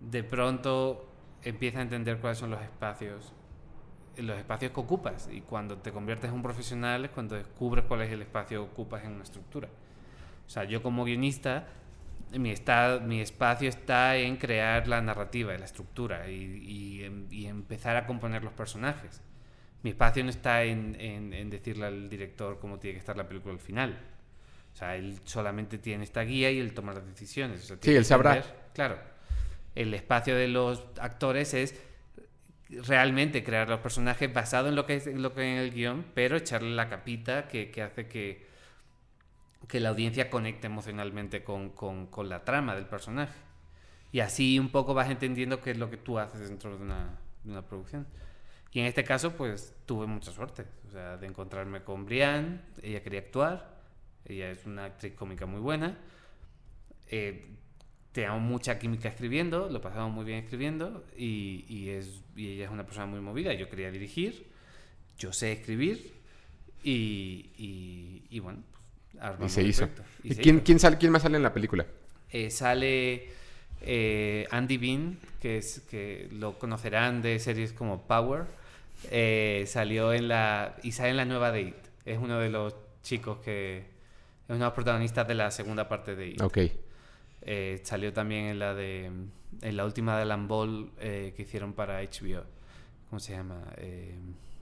[0.00, 1.08] de pronto
[1.42, 3.32] empieza a entender cuáles son los espacios
[4.16, 8.02] los espacios que ocupas y cuando te conviertes en un profesional es cuando descubres cuál
[8.02, 9.68] es el espacio que ocupas en una estructura.
[10.46, 11.66] O sea, yo como guionista,
[12.32, 16.34] mi, está, mi espacio está en crear la narrativa y la estructura y,
[16.66, 19.20] y em- y empezar a componer los personajes.
[19.82, 23.28] Mi espacio no está en, en- en decirle al director cómo tiene que estar la
[23.28, 23.96] película al final.
[24.72, 27.62] O sea, él solamente tiene esta guía y él toma las decisiones.
[27.62, 28.42] O sea, Sí, él sabrá.
[28.74, 28.98] Claro.
[29.76, 31.74] El espacio de los actores es
[32.70, 36.04] realmente crear los personajes basado en lo que es en lo que en el guion,
[36.14, 38.46] pero echarle la capita que, que hace que,
[39.68, 43.34] que la audiencia conecte emocionalmente con, con- la trama del personaje.
[44.12, 47.18] Y así un poco vas entendiendo qué es lo que tú haces dentro de una,
[47.42, 48.06] de una producción.
[48.72, 50.64] Y en este caso, pues tuve mucha suerte.
[50.88, 53.80] O sea, de encontrarme con Brian, ella quería actuar,
[54.24, 55.98] ella es una actriz cómica muy buena.
[57.08, 57.46] Eh,
[58.12, 62.70] teníamos mucha química escribiendo, lo pasamos muy bien escribiendo y, y es, y ella es
[62.70, 63.52] una persona muy movida.
[63.54, 64.46] Yo quería dirigir,
[65.18, 66.12] yo sé escribir
[66.82, 68.62] y, y, y bueno,
[69.38, 69.88] pues, Y se hizo.
[70.22, 70.64] Y ¿Y se quién, hizo.
[70.64, 71.86] quién, sale, quién más sale en la película?
[72.30, 73.28] Eh, sale
[73.82, 78.44] eh, Andy Bean, que, es, que lo conocerán de series como Power.
[79.10, 80.76] Eh, salió en la.
[80.82, 81.74] y sale en la nueva de It.
[82.04, 83.78] Es uno de los chicos que.
[83.78, 86.40] Es uno de los protagonistas de la segunda parte de It.
[86.42, 86.58] Ok.
[87.42, 89.10] Eh, salió también en la de.
[89.62, 92.44] En la última de Alan Ball eh, que hicieron para HBO.
[93.10, 93.62] ¿Cómo se llama?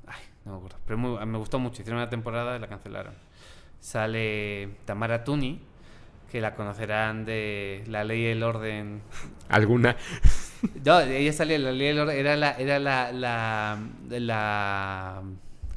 [0.07, 0.77] Ay, no me acuerdo.
[0.87, 1.81] Pero muy- me gustó mucho.
[1.81, 3.15] Hicieron una temporada y la cancelaron.
[3.83, 5.61] Sale Tamara Tuni,
[6.31, 9.03] que la conocerán de La Ley y el Orden.
[9.49, 9.97] ¿Alguna?
[10.85, 12.17] No, ella salía en La Ley y el Orden.
[12.17, 12.53] Era la.
[12.53, 13.11] Era la.
[13.11, 15.21] la, la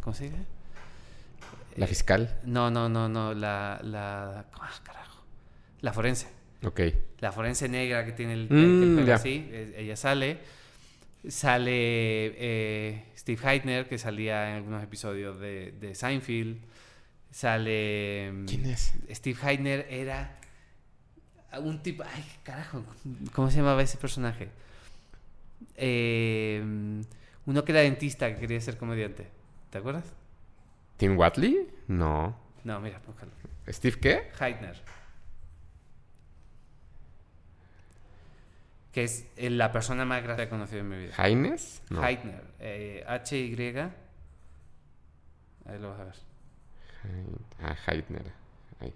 [0.01, 0.37] ¿Cómo se dice?
[1.75, 2.39] ¿La fiscal?
[2.45, 3.33] No, no, no, no.
[3.33, 3.79] La.
[3.81, 5.23] la ah, carajo.
[5.81, 6.27] La forense.
[6.63, 6.81] Ok.
[7.19, 9.47] La forense negra que tiene el, Mm, el pelo así.
[9.49, 10.37] eh, Ella sale.
[11.27, 16.57] Sale eh, Steve Heitner, que salía en algunos episodios de, de Seinfeld.
[17.35, 18.31] Sale.
[18.31, 18.93] mm, ¿Quién es?
[19.11, 20.37] Steve Heitner era
[21.59, 22.01] un tipo.
[22.03, 22.85] Ay, carajo.
[23.33, 24.47] ¿Cómo se llamaba ese personaje?
[25.75, 26.63] Eh,
[27.45, 29.27] uno que era dentista que quería ser comediante.
[29.69, 30.05] ¿Te acuerdas?
[30.95, 31.67] ¿Tim Watley?
[31.89, 32.39] No.
[32.63, 33.33] No, mira, búscalo.
[33.67, 34.31] ¿Steve qué?
[34.39, 34.81] Heitner.
[38.93, 41.13] Que es eh, la persona más graciosa que he conocido en mi vida.
[41.15, 41.81] ¿Jaines?
[41.89, 42.01] No.
[42.01, 42.45] Heitner.
[42.59, 43.77] eh, H-Y.
[45.65, 46.34] Ahí lo vas a ver.
[47.61, 48.31] Ah, Heitner.
[48.79, 48.93] Ay.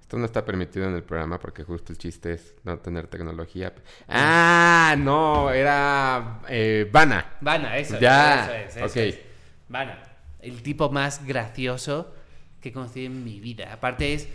[0.00, 3.72] Esto no está permitido en el programa porque justo el chiste es no tener tecnología.
[4.08, 7.34] Ah, no, era eh, Vanna.
[7.40, 8.76] Vanna, eso, Ya, eso es.
[8.76, 8.96] Eso ok.
[8.96, 9.18] es.
[9.68, 10.02] Vanna.
[10.40, 12.12] El tipo más gracioso
[12.60, 13.72] que he conocido en mi vida.
[13.72, 14.28] Aparte es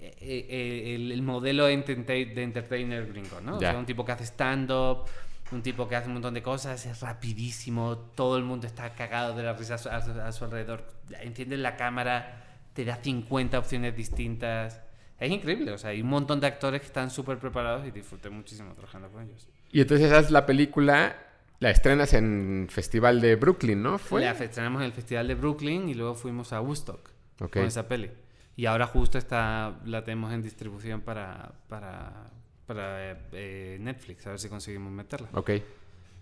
[0.00, 3.58] eh, eh, el, el modelo de, entertainer gringo, ¿no?
[3.58, 3.70] O Ya.
[3.70, 5.06] sea, un tipo que hace stand-up,
[5.50, 9.34] un tipo que hace un montón de cosas, es rapidísimo, todo el mundo está cagado
[9.34, 10.84] de la risa a su, a su- a su alrededor.
[11.20, 14.80] Enciendes la cámara, te da 50 opciones distintas.
[15.18, 18.30] Es increíble, o sea, hay un montón de actores que están súper preparados y disfruté
[18.30, 19.46] muchísimo trabajando con ellos.
[19.70, 21.16] Y entonces haces la película,
[21.60, 23.98] la estrenas en Festival de Brooklyn, ¿no?
[23.98, 24.22] ¿Fue?
[24.22, 28.10] La estrenamos en el Festival de Brooklyn y luego fuimos a Woodstock con esa peli.
[28.56, 32.30] Y ahora justo está, la tenemos en distribución para, para,
[32.74, 35.28] para eh, Netflix, a ver si conseguimos meterla.
[35.34, 35.50] Ok.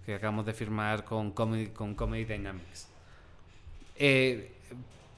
[0.06, 2.88] Que acabamos de firmar con Comedy, con Comedy Dynamics.
[3.96, 4.52] Eh,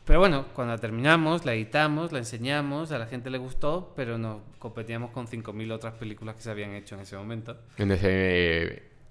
[0.04, 4.18] pero bueno, cuando la terminamos, la editamos, la enseñamos, a la gente le gustó, pero
[4.18, 8.62] nos competíamos con 5.000 otras películas que se habían hecho en ese momento En ese,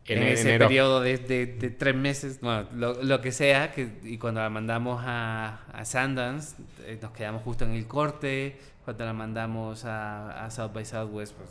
[0.06, 0.68] en en ese enero.
[0.68, 4.50] periodo de, de- de tres meses, bueno, lo, lo que sea, que, y cuando la
[4.50, 10.44] mandamos a, a Sundance, eh, nos quedamos justo en el corte, cuando la mandamos a,
[10.46, 11.50] a South by Southwest, pues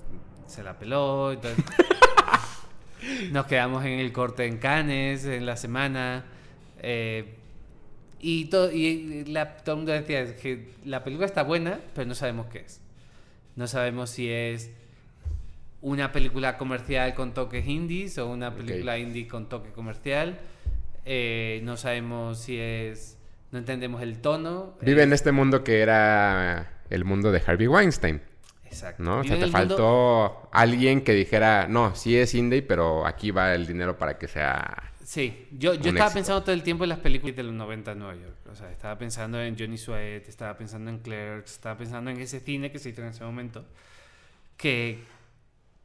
[0.51, 1.65] se la peló, entonces
[3.33, 6.25] nos quedamos en el corte en Cannes en la semana,
[6.83, 7.35] eh,
[8.21, 12.15] y, to- y la, todo el mundo decía que la película está buena, pero no
[12.15, 12.81] sabemos qué es.
[13.57, 14.71] No sabemos si es
[15.81, 20.39] una película comercial con toques indies o una película indie con toque comercial.
[21.07, 23.17] Eh, no sabemos si es...
[23.51, 24.77] No entendemos el tono.
[24.83, 28.21] Vive Eh, en este mundo que era el mundo de Harvey Weinstein,
[28.71, 29.03] Exacto.
[29.03, 29.19] ¿no?
[29.21, 33.55] O sea, te mundo- faltó alguien que dijera, no, sí es indie, pero aquí va
[33.55, 34.93] el dinero para que sea...
[35.05, 36.15] Sí, yo, yo estaba éxito.
[36.15, 38.37] pensando todo el tiempo en las películas de los 90 en Nueva York.
[38.49, 42.39] O sea, estaba pensando en Johnny Sweat, estaba pensando en Clerks, estaba pensando en ese
[42.39, 43.65] cine que se hizo en ese momento.
[44.57, 45.03] Que,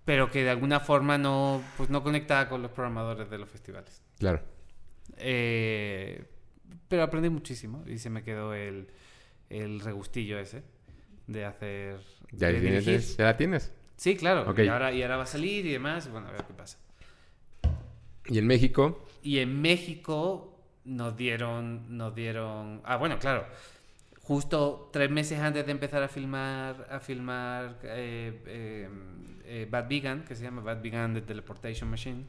[0.04, 4.04] pero que de alguna forma no, pues no conectaba con los programadores de los festivales.
[4.20, 4.42] Claro.
[5.18, 6.24] Eh,
[6.88, 8.88] pero aprendí muchísimo y se me quedó el,
[9.50, 10.62] el regustillo ese
[11.28, 12.00] de hacer.
[12.32, 13.18] ¿Ya, de tienes-.
[13.18, 13.72] ¿Ya la tienes?
[13.98, 14.50] Sí, claro.
[14.50, 14.60] Ok.
[14.60, 16.10] Y, ahora, y ahora va a salir y demás.
[16.10, 16.78] Bueno, a ver qué pasa.
[18.28, 22.82] Y en México, Y en México nos dieron, nos dieron.
[22.84, 23.46] Ah, bueno, claro.
[24.22, 28.90] Justo tres meses antes de empezar a filmar, a filmar eh, eh,
[29.46, 32.24] eh, Bad Vegan, que se llama Bad Vegan The Teleportation Machine.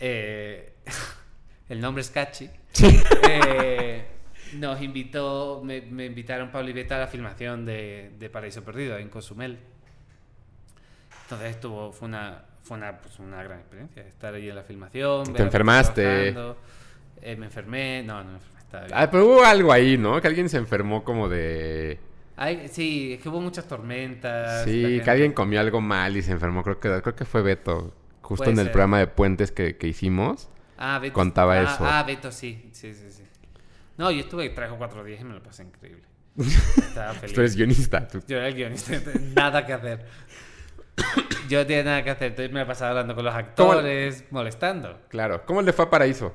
[0.00, 0.72] eh,
[1.68, 2.50] el nombre es catchy.
[3.28, 4.04] Eh,
[4.54, 8.96] nos invitó, me, me invitaron Pablo y Beta a la filmación de, de Paraíso Perdido
[8.98, 9.58] en Cozumel.
[11.22, 15.32] Entonces estuvo, fue una, fue una, pues, una gran experiencia estar ahí en la filmación.
[15.32, 16.28] ¿Te enfermaste?
[17.22, 18.98] Eh, me enfermé, no, no me enfermé, estaba bien.
[18.98, 20.20] Ah, pero hubo algo ahí, ¿no?
[20.20, 21.98] Que alguien se enfermó como de...
[22.36, 24.64] Ay, sí, es que hubo muchas tormentas.
[24.64, 26.62] Sí, gente- que alguien comió algo mal y se enfermó.
[26.62, 27.94] Creo que, creo que fue Beto.
[28.20, 28.72] Justo Puede en el ser.
[28.72, 30.48] programa de puentes que, que hicimos.
[30.76, 31.78] Ah, Beto, contaba ah, eso.
[31.80, 33.22] Ah, Beto, sí, sí, sí, sí.
[33.98, 36.02] No, yo estuve tres o cuatro días y me lo pasé increíble.
[36.36, 37.34] Estaba feliz.
[37.34, 38.06] Tú eres guionista.
[38.06, 38.92] tú- Yo era el guionista,
[39.34, 40.04] nada que hacer.
[41.48, 44.98] Yo no tenía nada que hacer, entonces me he pasado hablando con los actores, molestando.
[45.08, 45.44] Claro.
[45.46, 46.34] ¿Cómo le fue a Paraíso?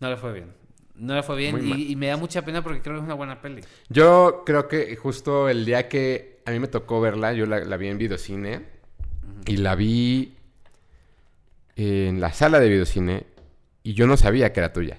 [0.00, 0.52] No le fue bien.
[0.94, 3.14] No le fue bien y, y me da mucha pena porque creo que es una
[3.14, 3.62] buena peli.
[3.88, 7.76] Yo creo que justo el día que a mí me tocó verla, yo la, la
[7.76, 8.66] vi en videocine
[9.46, 10.36] y la vi
[11.76, 13.26] en la sala de videocine
[13.82, 14.98] y yo no sabía que era tuya.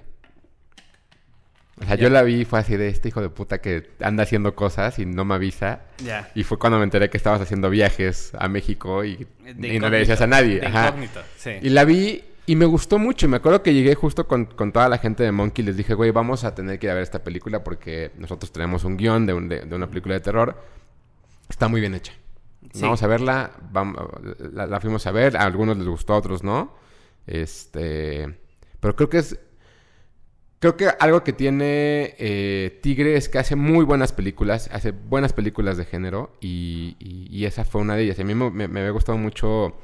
[1.80, 4.22] O sea, yo la vi y fue así de este hijo de puta que anda
[4.24, 5.80] haciendo cosas y no me avisa.
[6.04, 6.30] Ya.
[6.34, 9.26] Y fue cuando me enteré que estabas haciendo viajes a México y,
[9.56, 10.60] no le decías a nadie.
[10.60, 10.88] de Ajá.
[10.88, 11.52] incógnito, sí.
[11.62, 13.28] Y la vi y me gustó mucho.
[13.28, 15.94] Me acuerdo que llegué justo con, con toda la gente de Monkey y les dije,
[15.94, 19.24] güey, vamos a tener que ir a ver esta película porque nosotros tenemos un guion
[19.24, 20.62] de, un- de- de una película de terror.
[21.48, 22.12] Está muy bien hecha.
[22.74, 22.82] Sí.
[22.82, 23.52] Vamos a verla.
[23.72, 23.96] Vamos,
[24.52, 25.36] la, la fuimos a ver.
[25.38, 26.74] A algunos les gustó, a otros no.
[27.26, 28.38] Este.
[28.80, 29.38] Pero creo que es.
[30.60, 35.32] Creo que algo que tiene eh, Tigre es que hace muy buenas películas, hace buenas
[35.32, 38.18] películas de género y, y- y esa fue una de ellas.
[38.18, 39.78] Y a mí me, me- me había gustado mucho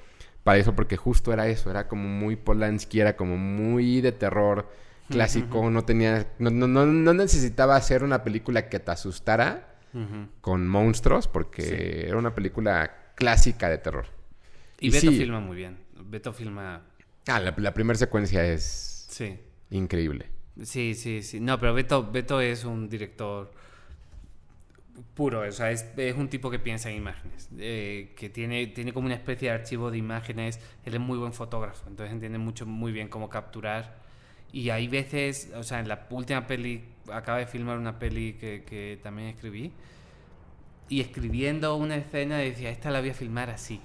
[0.44, 4.68] para eso porque justo era eso, era como muy Polanski, era como muy de terror
[5.08, 9.76] clásico, no tenía, no, no, no, no necesitaba hacer una película que te asustara
[10.42, 11.74] con monstruos porque Sí.
[12.08, 14.06] era una película clásica de terror.
[14.78, 15.16] Y, Y Beto sí.
[15.18, 15.78] filma muy bien.
[16.04, 16.82] Beto filma...
[17.28, 19.38] Ah, la, la primera secuencia es Sí.
[19.70, 20.26] increíble.
[20.62, 21.40] Sí, sí, sí.
[21.40, 23.52] No, pero Beto, Beto es un director
[25.14, 28.92] puro, o sea, es, es un tipo que piensa en imágenes, eh, que tiene, tiene
[28.92, 32.66] como una especie de archivo de imágenes, él es muy buen fotógrafo, entonces entiende mucho,
[32.66, 33.96] muy bien cómo capturar.
[34.52, 38.64] Y hay veces, o sea, en la última peli, acaba de filmar una peli que,
[38.64, 39.72] que también escribí,
[40.88, 43.80] y escribiendo una escena decía, esta la voy a filmar así.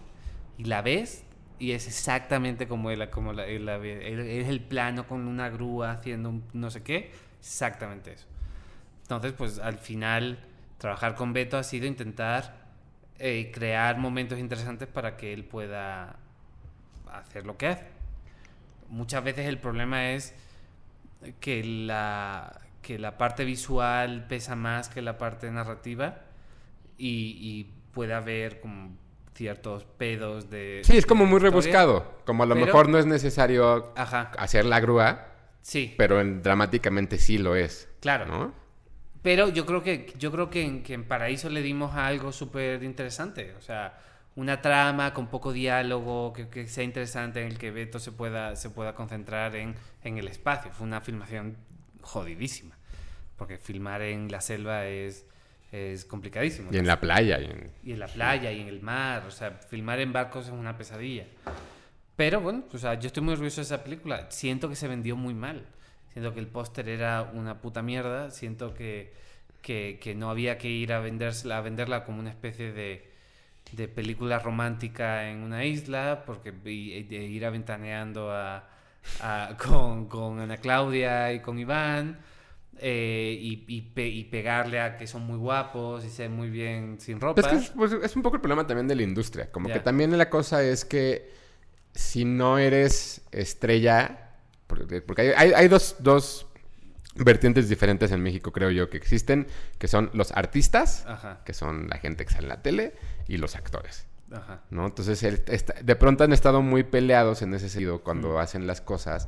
[0.57, 1.23] Y la ves
[1.61, 6.43] y es exactamente como él, como la, Es el plano con una grúa haciendo un
[6.53, 7.11] no sé qué.
[7.39, 8.25] Exactamente eso.
[9.03, 10.39] Entonces, pues al final,
[10.79, 12.55] trabajar con Beto ha sido intentar
[13.19, 16.15] eh, crear momentos interesantes para que él pueda
[17.11, 17.85] hacer lo que hace.
[18.89, 20.33] Muchas veces el problema es
[21.39, 26.21] que la, que la parte visual pesa más que la parte narrativa
[26.97, 28.97] y, y puede haber como
[29.33, 30.81] ciertos pedos de...
[30.83, 31.49] Sí, es como muy historia.
[31.51, 32.13] rebuscado.
[32.25, 35.27] Como a lo Pero- mejor no es necesario Ajá, hacer la grúa,
[35.61, 37.87] sí, pero en- dramáticamente sí lo es.
[38.01, 38.25] claro.
[38.25, 38.53] ¿No?
[39.21, 42.31] Pero yo creo que, yo creo que, en, que en Paraíso le dimos a algo
[42.31, 43.53] súper interesante.
[43.55, 43.99] O sea,
[44.35, 48.55] una trama con poco diálogo, que, que sea interesante, en el que Beto se pueda,
[48.55, 50.71] se pueda concentrar en, en el espacio.
[50.71, 51.55] Fue una filmación
[52.01, 52.75] jodidísima.
[53.37, 55.25] Porque filmar en la selva es,
[55.71, 56.69] es complicadísimo.
[56.73, 57.39] Y en la playa.
[57.39, 59.23] y en- y en la playa y en el mar.
[59.27, 61.25] O sea, filmar en barcos es una pesadilla.
[62.15, 64.29] Pero bueno, o sea, yo estoy muy orgulloso de esa película.
[64.29, 65.65] Siento que se vendió muy mal.
[66.13, 68.31] Siento que el póster era una puta mierda.
[68.31, 69.13] Siento que,
[69.61, 73.09] que, que no había que ir a, vendérsela, a venderla como una especie de,
[73.71, 78.67] de película romántica en una isla, porque de ir aventaneando a,
[79.21, 82.19] a- con, con Ana Claudia y con Iván.
[82.77, 86.49] Eh, y, y pe- y pegarle a que son muy guapos y se ven muy
[86.49, 87.41] bien sin ropa.
[87.41, 89.51] Pues es, que es, pues, es un poco el problema también de la industria.
[89.51, 91.31] Como que también la cosa es que
[91.93, 94.29] si no eres estrella,
[94.67, 96.47] porque, porque hay, hay- hay dos, dos
[97.15, 99.45] vertientes diferentes en México, creo yo, que existen,
[99.77, 102.93] que son los artistas, Ajá, que son la gente que sale en la tele,
[103.27, 104.05] y los actores.
[104.31, 104.61] ajá.
[104.69, 104.85] ¿no?
[104.87, 108.37] Entonces, el- esta- de pronto han estado muy peleados en ese sentido cuando Mm.
[108.37, 109.27] hacen las cosas.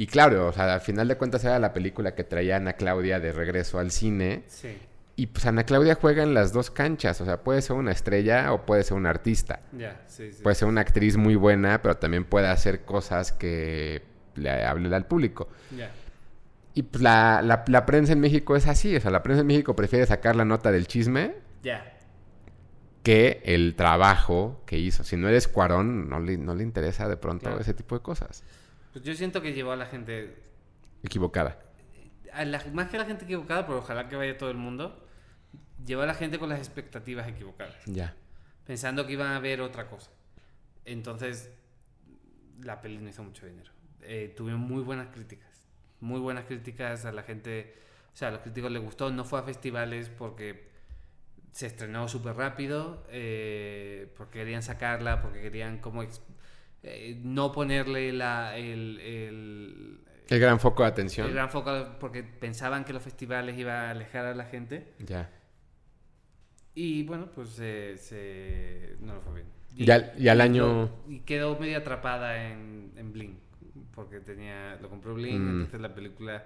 [0.00, 2.72] Y claro, o sea, al final de cuentas era la película que traía a Ana
[2.72, 4.44] Claudia de regreso al cine.
[4.46, 4.78] Sí,
[5.16, 7.20] Y pues Ana Claudia juega en las dos canchas.
[7.20, 9.60] O sea, puede ser una estrella o puede ser una artista.
[9.76, 10.42] ya, sí, sí.
[10.42, 14.02] Puede ser una actriz muy buena, pero también puede hacer cosas que
[14.36, 15.48] le hablen al público.
[15.76, 15.90] Ya.
[16.72, 18.96] Y pues la, la- la prensa en México es así.
[18.96, 21.92] O sea, la prensa en México prefiere sacar la nota del chisme Ya.
[23.02, 25.04] que el trabajo que hizo.
[25.04, 27.60] Si no eres Cuarón, no le, no le interesa de pronto Claro.
[27.60, 28.44] ese tipo de cosas.
[28.92, 30.36] Pues yo siento que llevó a la gente,
[31.02, 31.58] Equivocada.
[32.32, 35.06] a la- más que a la gente equivocada, pero ojalá que vaya todo el mundo,
[35.84, 38.14] llevó a la gente con las expectativas equivocadas, Ya.
[38.66, 40.10] pensando que iban a ver otra cosa.
[40.84, 41.50] Entonces,
[42.62, 43.70] la peli no hizo mucho dinero.
[44.02, 45.62] Eh, tuvieron muy buenas críticas,
[46.00, 47.74] muy buenas críticas a la gente,
[48.12, 50.68] o sea, a los críticos les gustó, no fue a festivales porque
[51.52, 56.02] se estrenó súper rápido, eh, porque querían sacarla, porque querían como
[56.82, 61.26] eh, no ponerle la, el, el, El gran foco de atención.
[61.26, 64.94] el gran foco, porque pensaban que los festivales iban a alejar a la gente.
[64.98, 65.30] Ya.
[66.74, 68.96] Y bueno, pues eh, se...
[69.00, 69.46] no lo fue bien.
[69.76, 73.38] Y al- y al año- Y quedó medio atrapada en, en Bling,
[73.94, 75.50] porque tenía lo compró Bling, Mm.
[75.50, 76.44] entonces la película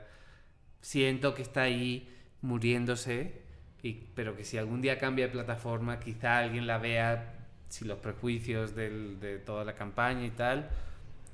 [0.80, 2.10] siento que está ahí
[2.42, 3.42] muriéndose,
[3.82, 7.98] y, pero que si algún día cambia de plataforma, quizá alguien la vea sin los
[7.98, 10.70] prejuicios del- de toda la campaña y tal,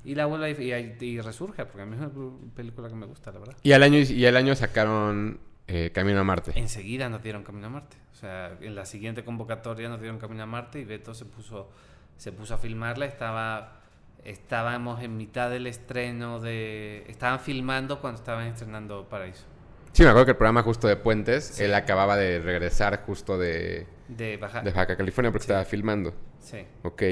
[0.05, 2.11] y la vuelva y, resurja, porque a mí es una
[2.55, 3.57] película que me gusta, la verdad.
[3.63, 6.53] Y al año, y al año sacaron eh, Camino a Marte.
[6.57, 7.97] Enseguida nos dieron Camino a Marte.
[8.13, 11.71] O sea, en la siguiente convocatoria nos dieron Camino a Marte y Beto se puso,
[12.17, 13.05] se puso a filmarla.
[13.07, 13.81] Estaba,
[14.25, 17.05] estábamos en mitad del estreno de...
[17.09, 19.45] Estaban filmando cuando estaban estrenando Paraíso.
[19.93, 21.65] Sí, me acuerdo que el programa justo de Puentes, Sí.
[21.65, 24.63] él acababa de regresar justo de, De Baja...
[24.63, 25.51] de Baja California porque Sí.
[25.53, 26.15] estaba filmando.
[26.41, 26.59] Sí.
[26.83, 27.03] Ok.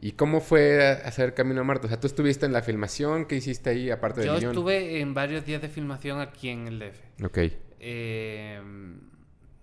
[0.00, 1.86] ¿Y cómo fue hacer Camino a Marte?
[1.86, 4.50] O sea, tú estuviste en la filmación, ¿qué hiciste ahí aparte del Yo guion?
[4.52, 7.24] estuve en varios días de filmación aquí en el DF.
[7.24, 7.38] Ok.
[7.80, 8.60] Eh,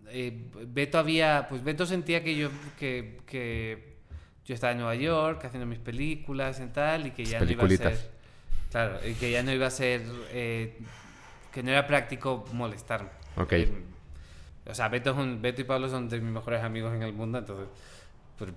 [0.10, 0.38] eh,
[0.68, 2.50] Beto había, pues Beto sentía que yo,
[2.80, 3.96] que, que
[4.46, 7.64] yo estaba en Nueva York haciendo mis películas y tal, y que ya no iba
[7.64, 7.98] a ser,
[8.72, 10.02] claro, y que ya no iba a ser
[10.32, 10.78] eh,
[11.56, 13.10] que no era práctico molestarme.
[13.38, 13.54] Ok.
[13.54, 13.72] Eh,
[14.68, 17.14] o sea, Beto, es un- Beto y Pablo son de mis mejores amigos en el
[17.14, 17.68] mundo, entonces...
[18.38, 18.52] pues,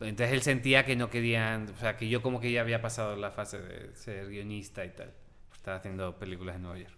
[0.00, 3.16] entonces él sentía que no querían, o sea, que yo como que ya había pasado
[3.16, 5.12] la fase de ser guionista y tal.
[5.54, 6.94] Estaba haciendo películas en Nueva York.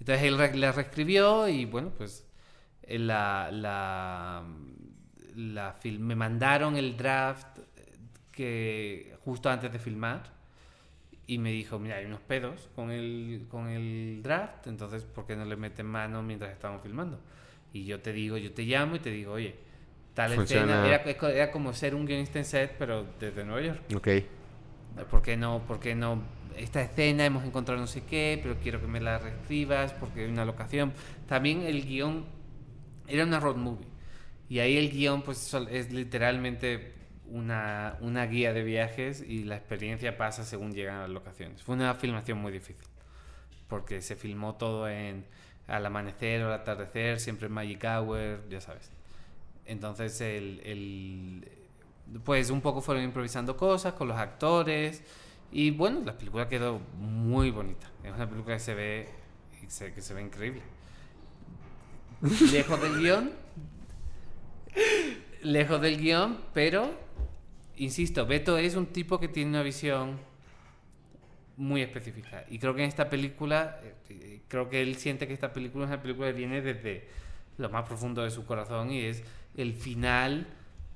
[0.00, 2.26] Entonces él re- la reescribió y bueno, pues
[2.82, 4.42] eh, la, la,
[5.36, 7.96] la me mandaron el draft eh,
[8.32, 10.22] que justo antes de filmar
[11.26, 15.34] y me dijo, mira, hay unos pedos con el, con el draft, entonces ¿por qué
[15.36, 17.20] no le meten mano mientras estamos filmando?
[17.72, 19.56] Y yo te digo, yo te llamo y te digo, oye,
[20.14, 20.84] tal Funciona.
[20.86, 23.80] escena, era, era como ser un guionista en set, pero desde Nueva York.
[23.94, 24.08] Ok.
[25.10, 25.62] ¿Por qué no?
[25.66, 26.22] ¿Por qué no?
[26.56, 30.30] Esta escena hemos encontrado no sé qué, pero quiero que me la reescribas porque hay
[30.30, 30.94] una locación.
[31.28, 32.24] También el guion
[33.06, 33.86] era una road movie.
[34.48, 36.94] Y ahí el guion pues es literalmente
[37.30, 41.62] una, una guía de viajes y la experiencia pasa según llegan a las locaciones.
[41.62, 42.86] Fue una filmación muy difícil.
[43.68, 45.24] Porque se filmó todo en
[45.66, 48.92] al amanecer o al atardecer, siempre en Magic Hour, ya sabes.
[49.66, 51.48] Entonces el, el-
[52.24, 55.02] pues un poco fueron improvisando cosas con los actores
[55.50, 57.88] y bueno, la película quedó muy bonita.
[58.04, 59.08] Es una película que se ve
[59.62, 60.62] y se- que se ve increíble.
[62.52, 63.32] Lejos del guion.
[65.42, 66.90] Lejos del guion, pero
[67.76, 70.18] insisto, Beto es un tipo que tiene una visión
[71.56, 72.44] muy específica.
[72.48, 75.90] Y creo que en esta película, eh, creo que él siente que esta película es
[75.90, 77.08] una película que viene desde
[77.58, 79.22] lo más profundo de su corazón y es
[79.56, 80.46] el final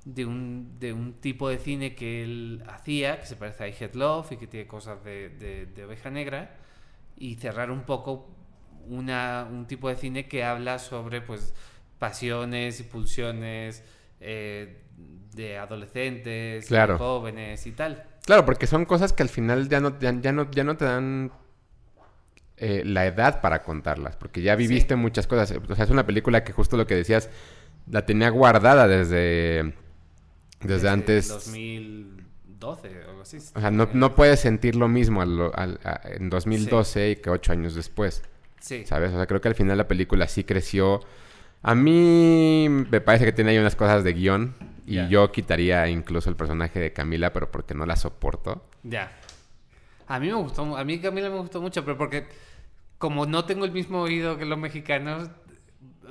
[0.05, 3.75] de un, de un tipo de cine que él hacía, que se parece a I
[3.79, 6.55] Head Love y que tiene cosas de, de, de oveja negra,
[7.17, 8.29] y cerrar un poco
[8.87, 11.53] una, un tipo de cine que habla sobre pues
[11.99, 13.83] pasiones y pulsiones
[14.21, 14.77] eh,
[15.33, 16.97] de adolescentes, Claro.
[16.97, 18.03] jóvenes y tal.
[18.25, 20.85] Claro, porque son cosas que al final ya no, ya, ya no, ya no te
[20.85, 21.31] dan
[22.57, 24.99] eh, la edad para contarlas, porque ya viviste Sí.
[24.99, 25.51] muchas cosas.
[25.67, 27.29] O sea, es una película que justo lo que decías,
[27.89, 29.73] la tenía guardada desde,
[30.61, 31.27] desde, antes.
[31.29, 33.37] 2012 o algo así.
[33.55, 37.29] O sea, no, no puedes sentir lo mismo al- al- a- en 2012 y que
[37.31, 38.21] ocho años después,
[38.59, 38.85] Sí.
[38.85, 39.11] ¿sabes?
[39.11, 40.99] O sea, creo que al final la película sí creció.
[41.63, 44.53] A mí me parece que tiene ahí unas cosas de guion
[44.87, 48.65] y yo quitaría incluso el personaje de Camila, pero porque no la soporto.
[48.83, 49.11] Ya.
[50.07, 52.27] A mí me gustó, a mí Camila me gustó mucho, pero porque
[52.97, 55.29] como no tengo el mismo oído que los mexicanos,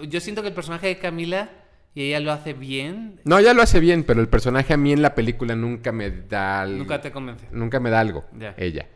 [0.09, 1.51] yo siento que el personaje de Camila
[1.95, 4.93] y ella lo hace bien, No, ya lo hace bien, pero el personaje a mí
[4.93, 7.47] en la película nunca me da al- nunca te convence.
[7.51, 8.25] nunca me da algo.
[8.39, 8.55] Ya.
[8.57, 8.87] Ella.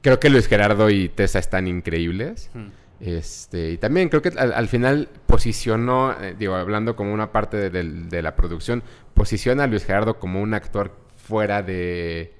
[0.00, 2.50] Creo que Luis Gerardo y Tessa están increíbles.
[2.54, 2.68] Hmm.
[3.00, 7.70] Este, y también creo que al, al final posicionó, eh, digo, hablando como una parte
[7.70, 8.82] de, la producción,
[9.14, 12.34] posiciona a Luis Gerardo como un actor fuera de,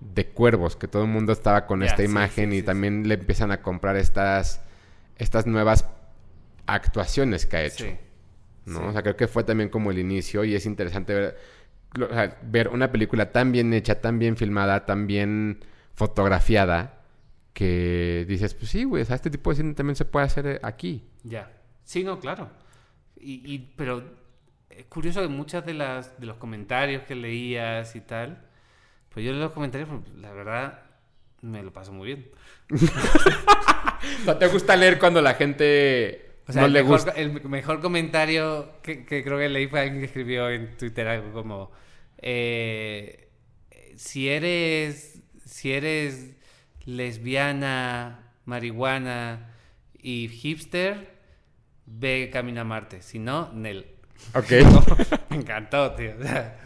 [0.00, 3.14] de cuervos, que todo el mundo estaba con esta sí, imagen sí, y también le
[3.14, 4.60] empiezan a comprar estas,
[5.16, 5.86] estas nuevas
[6.66, 7.84] actuaciones que ha hecho.
[8.66, 8.88] ¿no?
[8.88, 11.38] O sea, creo que fue también como el inicio y es interesante ver,
[11.94, 15.64] lo- o sea, ver una película tan bien hecha, tan bien filmada, tan bien
[15.94, 16.97] fotografiada,
[17.52, 20.46] que dices, pues sí, güey, o sea, este tipo de cine también se puede hacer
[20.46, 21.04] eh, aquí.
[21.24, 21.50] Ya.
[21.84, 22.50] Sí, no, claro.
[23.20, 24.04] Y, y- pero
[24.70, 28.44] es curioso que muchas de las de los comentarios que leías y tal,
[29.10, 30.82] pues yo en los comentarios, pues, la verdad,
[31.42, 32.30] me lo paso muy bien.
[34.22, 37.10] O sea, ¿te gusta leer cuando la gente O sea, no le mejor, gusta?
[37.12, 41.32] el mejor comentario que, que creo que leí fue alguien que escribió en Twitter algo
[41.32, 41.72] como
[42.18, 43.28] eh,
[43.96, 46.36] si eres si eres
[46.88, 49.50] lesbiana, marihuana
[50.02, 51.10] y hipster,
[51.86, 53.02] ve Camino a Marte.
[53.02, 53.86] Si no, Nel.
[54.34, 54.50] Ok.
[55.30, 56.12] Me encantó, tío.
[56.18, 56.58] O sea,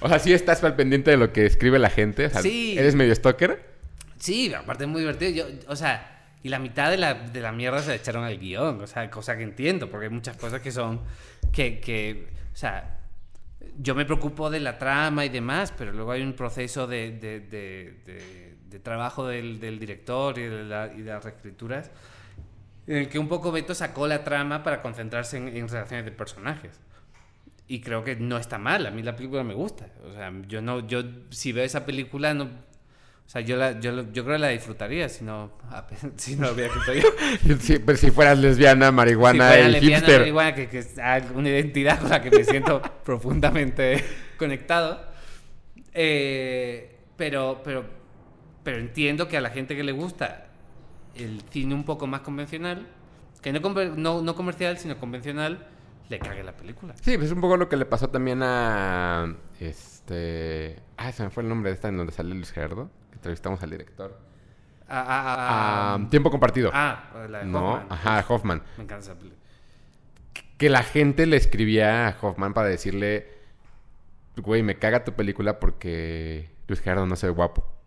[0.00, 2.26] O sea, sí estás al pendiente de lo que escribe la gente.
[2.26, 2.76] O sea, Sí.
[2.78, 3.66] ¿Eres medio stalker?
[4.18, 5.30] sí, aparte es muy divertido.
[5.30, 8.38] Yo, o sea, y la mitad de la, de la mierda se la echaron al
[8.38, 8.80] guion.
[8.80, 11.00] O sea, cosa que entiendo, porque hay muchas cosas que son.
[11.52, 12.98] que, que o sea,
[13.78, 17.40] yo me preocupo de la trama y demás, pero luego hay un proceso de, de,
[17.40, 21.90] de- de- trabajo del, del director y de, la- y de las reescrituras
[22.86, 26.10] en el que un poco Beto sacó la trama para concentrarse en, en relaciones de
[26.12, 26.80] personajes.
[27.66, 29.88] Y creo que no está mal, a mí la película me gusta.
[30.08, 33.92] O sea, yo no, yo si veo esa película no, o sea, yo la, yo,
[34.10, 35.52] yo creo que la disfrutaría si no,
[36.16, 37.56] si no escrito yo.
[37.60, 40.20] Sí, pero si fueras lesbiana, marihuana si fuera y lesbiana, hipster.
[40.20, 40.94] marihuana, que, que es
[41.34, 44.02] una identidad con la que me siento profundamente
[44.38, 45.02] conectado.
[45.92, 47.84] Eh, pero, pero,
[48.68, 50.44] pero entiendo que a la gente que le gusta
[51.14, 52.86] el cine un poco más convencional,
[53.40, 55.66] que no, no, no comercial, sino convencional,
[56.10, 56.94] le cague la película.
[57.00, 59.34] Sí, pues es un poco lo que le pasó también a.
[59.58, 60.82] Este.
[60.98, 62.90] Ah, se me fue el nombre de esta en donde sale Luis Gerardo.
[63.08, 64.20] Que entrevistamos al director.
[64.86, 66.70] Ah, tiempo compartido.
[66.74, 67.86] ah, la de no, Hoffman.
[67.88, 68.62] ajá, Hoffman.
[68.76, 69.40] Me encanta esa película.
[70.58, 73.32] Que la gente le escribía a Hoffman para decirle,
[74.36, 77.77] güey, me caga tu película porque Luis Gerardo no se ve guapo.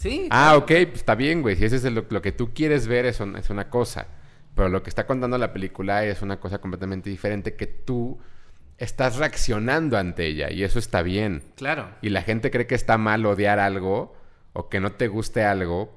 [0.00, 0.28] Sí.
[0.30, 1.56] Ah, ok, pues está bien, güey.
[1.56, 4.06] Si ese es lo, lo que tú quieres ver, es, un- es una cosa.
[4.54, 8.18] Pero lo que está contando la película es una cosa completamente diferente que tú
[8.78, 10.50] estás reaccionando ante ella.
[10.50, 11.42] Y eso está bien.
[11.56, 11.90] Claro.
[12.00, 14.16] Y la gente cree que está mal odiar algo
[14.54, 15.94] o que no te guste algo.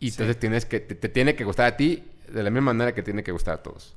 [0.00, 0.14] Y Sí.
[0.16, 3.02] entonces tienes que, te, te tiene que gustar a ti de la misma manera que
[3.04, 3.96] tiene que gustar a todos.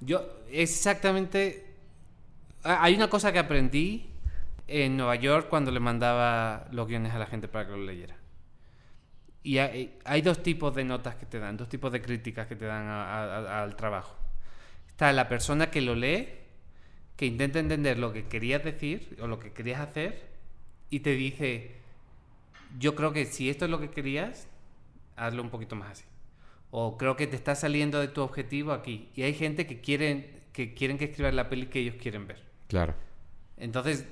[0.00, 1.66] Yo, exactamente.
[2.62, 4.08] Hay una cosa que aprendí
[4.68, 8.16] en Nueva York cuando le mandaba los guiones a la gente para que lo leyera.
[9.42, 12.54] Y hay, hay dos tipos de notas que te dan, dos tipos de críticas que
[12.56, 14.16] te dan a- a- a- al trabajo.
[14.88, 16.28] Está la persona que lo lee,
[17.16, 20.30] que intenta entender lo que querías decir o lo que querías hacer,
[20.90, 21.72] y te dice,
[22.78, 24.46] yo creo que si esto es lo que querías,
[25.16, 26.04] hazlo un poquito más así.
[26.70, 29.10] O creo que te está saliendo de tu objetivo aquí.
[29.14, 32.42] Y hay gente que quieren que, quieren que escribas la peli que ellos quieren ver.
[32.68, 32.94] Claro.
[33.56, 34.06] Entonces,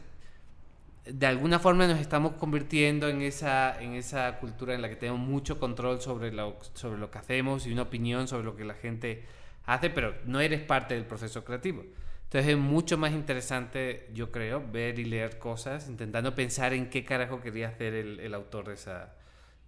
[1.05, 5.21] de alguna forma nos estamos convirtiendo en esa, en esa cultura en la que tenemos
[5.21, 8.75] mucho control sobre lo, sobre lo que hacemos y una opinión sobre lo que la
[8.75, 9.25] gente
[9.65, 11.85] hace, pero no eres parte del proceso creativo.
[12.25, 17.05] Entonces es mucho más interesante, yo creo, ver y leer cosas, intentando pensar en qué
[17.05, 19.15] carajo quería hacer el, autor de, esa,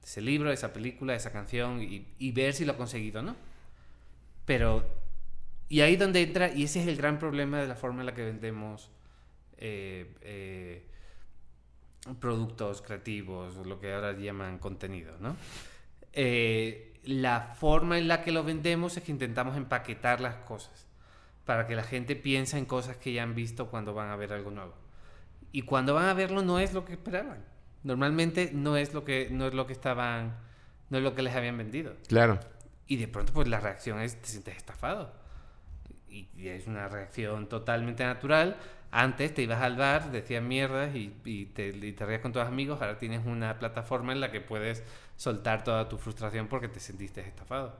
[0.00, 2.76] de ese libro, de esa película, de esa canción, y, y ver si lo ha
[2.76, 3.36] conseguido o no.
[4.44, 4.86] Pero,
[5.68, 8.14] y ahí donde entra, y ese es el gran problema de la forma en la
[8.14, 8.90] que vendemos
[9.58, 10.82] eh, eh,
[12.20, 15.36] productos creativos, lo que ahora llaman contenido, ¿no?
[16.12, 20.86] Eh, la forma en la que lo vendemos es que intentamos empaquetar las cosas
[21.44, 24.32] para que la gente piense en cosas que ya han visto cuando van a ver
[24.32, 24.74] algo nuevo.
[25.50, 27.44] Y cuando van a verlo no es lo que esperaban.
[27.82, 30.36] Normalmente no es lo que, no es lo que estaban,
[30.90, 31.94] no es lo que les habían vendido.
[32.06, 32.38] Claro.
[32.86, 35.12] Y de pronto, pues la reacción es: te sientes estafado.
[36.08, 38.56] Y, y es una reacción totalmente natural.
[38.94, 42.42] Antes te ibas al bar, decías mierdas y, y te, y te reías con tus
[42.42, 42.80] amigos.
[42.82, 44.84] Ahora tienes una plataforma en la que puedes
[45.16, 47.74] soltar toda tu frustración porque te sentiste estafado.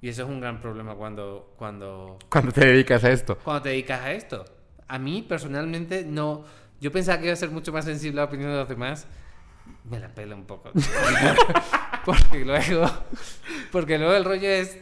[0.00, 3.36] Y eso es un gran problema cuando, cuando, Cuando te dedicas a esto.
[3.38, 4.44] cuando te dedicas a esto.
[4.88, 6.44] A mí, personalmente, no.
[6.80, 9.06] Yo pensaba que iba a ser mucho más sensible a la opinión de los demás.
[9.84, 10.70] Me la pela un poco.
[12.04, 12.88] porque luego.
[13.72, 14.78] Porque luego el rollo es.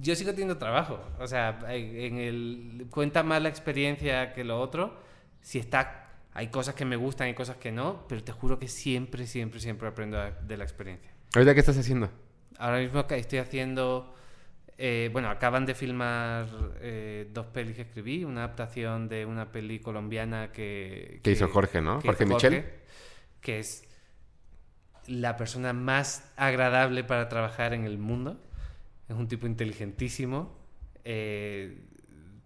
[0.00, 1.00] Yo sigo teniendo trabajo.
[1.18, 2.86] O sea, en el.
[2.90, 4.98] Cuenta más la experiencia que lo otro.
[5.40, 6.08] Si está.
[6.32, 8.06] Hay cosas que me gustan, hay cosas que no.
[8.08, 11.10] Pero te juro que siempre, siempre, siempre aprendo de la experiencia.
[11.34, 12.10] ¿Ahorita qué estás haciendo?
[12.58, 14.14] Ahora mismo estoy haciendo.
[14.78, 16.46] eh, bueno, acaban de filmar
[16.80, 18.24] eh, dos pelis que escribí.
[18.24, 21.20] Una adaptación de una peli colombiana que.
[21.22, 22.00] Que hizo Jorge, ¿no?
[22.00, 22.64] Jorge Michel.
[23.40, 23.84] Que es
[25.06, 28.40] la persona más agradable para trabajar en el mundo.
[29.10, 30.56] Es un tipo inteligentísimo,
[31.04, 31.84] eh,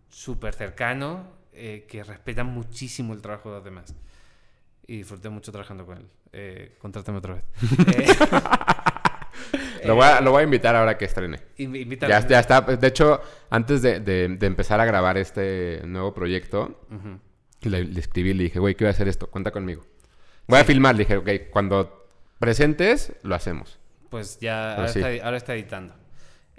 [0.09, 3.95] súper cercano, eh, que respeta muchísimo el trabajo de los demás.
[4.87, 6.07] Y disfruté mucho trabajando con él.
[6.33, 7.45] Eh, contrátame otra vez.
[9.83, 11.39] Eh, Lo voy, a, lo voy a invitar ahora que estrene.
[12.09, 12.61] Ya, ya está.
[12.63, 16.87] De hecho, antes de, de- de empezar a grabar este nuevo proyecto,
[17.61, 19.27] le, le escribí y le dije, güey, ¿qué voy a hacer esto?
[19.27, 19.85] Cuenta conmigo.
[20.47, 20.95] Voy a filmar.
[20.95, 22.07] Le dije, ok, cuando
[22.39, 23.79] presentes, lo hacemos.
[24.09, 25.01] Pues ya ahora, sí.
[25.01, 25.95] está, ahora está editando.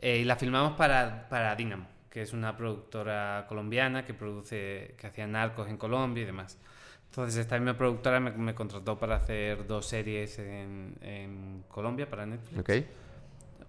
[0.05, 5.07] Eh, y la filmamos para, para Dynamo, que es una productora colombiana que produce, que
[5.07, 6.59] hacía narcos en Colombia y demás.
[7.05, 12.27] Entonces esta misma productora me, me contrató para hacer dos series en, en Colombia para
[12.27, 12.59] Netflix.
[12.59, 12.85] ¿Ok?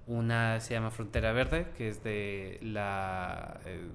[0.08, 3.58] Una se llama Frontera Verde, que es de la...
[3.64, 3.88] eh,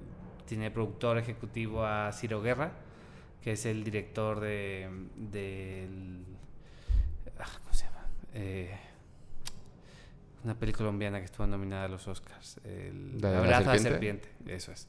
[0.44, 2.72] tiene productor ejecutivo a Ciro Guerra,
[3.40, 4.88] que es el director de...
[7.38, 8.06] ah, ¿Cómo se llama?
[8.34, 8.76] Eh,
[10.44, 12.60] una peli colombiana que estuvo nominada a los Oscars.
[12.64, 13.88] El ¿La de la la serpiente?
[13.90, 14.88] serpiente, eso es.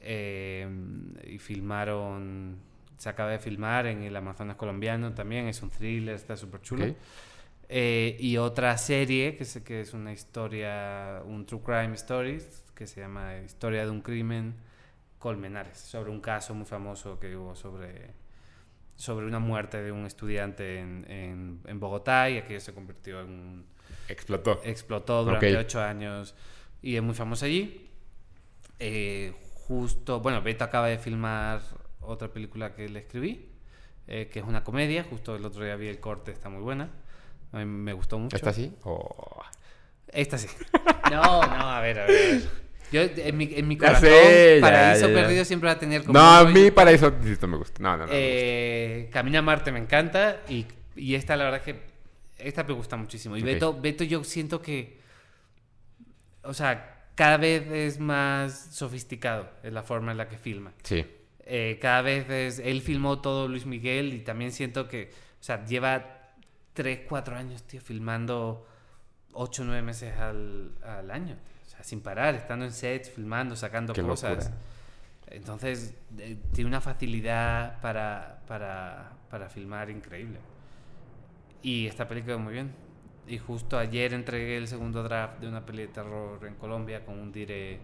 [0.00, 0.68] Eh,
[1.26, 2.56] y filmaron...
[2.96, 6.86] Se acaba de filmar en el Amazonas colombiano también, es un thriller, está súper chulo.
[6.86, 6.96] Ok.
[7.68, 12.86] Eh, y otra serie que es, que es una historia, un True Crime Stories, que
[12.86, 14.54] se llama Historia de un Crimen
[15.18, 18.12] Colmenares, sobre un caso muy famoso que hubo sobre,
[18.96, 23.28] sobre una muerte de un estudiante en, en, en Bogotá y aquello se convirtió en
[23.30, 23.66] un,
[24.08, 24.60] Explotó.
[24.64, 25.60] explotó durante Ok.
[25.60, 26.34] ocho años
[26.82, 27.90] y es muy famoso allí.
[28.78, 29.32] Eh,
[29.66, 31.60] justo, bueno, Beto acaba de filmar
[32.00, 33.48] otra película que le escribí,
[34.06, 36.90] eh, que es una comedia, justo el otro día vi el corte, está muy buena,
[37.52, 38.36] a mí me gustó mucho.
[38.36, 38.72] ¿Está así?
[38.82, 39.42] Oh.
[40.08, 40.48] Esta sí.
[41.10, 42.42] No, no, a ver, a ver.
[42.92, 45.20] Yo, en mi, en mi corazón, sé, ya, Paraíso ya, ya.
[45.20, 46.18] Perdido siempre va a tener como...
[46.18, 47.82] No, a mí para eso sí, esto me gusta.
[47.82, 48.12] No, no, no.
[48.12, 50.66] Eh, Camina a Marte me encanta y,
[50.96, 51.93] y esta la verdad es que
[52.38, 53.36] Esta me gusta muchísimo.
[53.36, 53.46] Y Ok.
[53.46, 55.00] Beto, Beto yo siento que,
[56.42, 60.72] o sea, cada vez es más sofisticado en la forma en la que filma.
[60.82, 61.04] Sí.
[61.46, 65.64] Eh, cada vez es, él filmó todo Luis Miguel y también siento que, o sea,
[65.64, 66.32] lleva
[66.72, 68.66] 3, 4 años, tío, filmando
[69.32, 71.36] 8, 9 meses al, al año.
[71.66, 74.36] O sea, sin parar, estando en sets, filmando, sacando Qué cosas.
[74.46, 74.58] locura.
[75.28, 80.38] Entonces, eh, tiene una facilidad para, para, para filmar increíble.
[81.64, 82.72] Y esta película muy bien.
[83.26, 87.18] Y justo ayer entregué el segundo draft de una peli de terror en Colombia con
[87.18, 87.80] un dire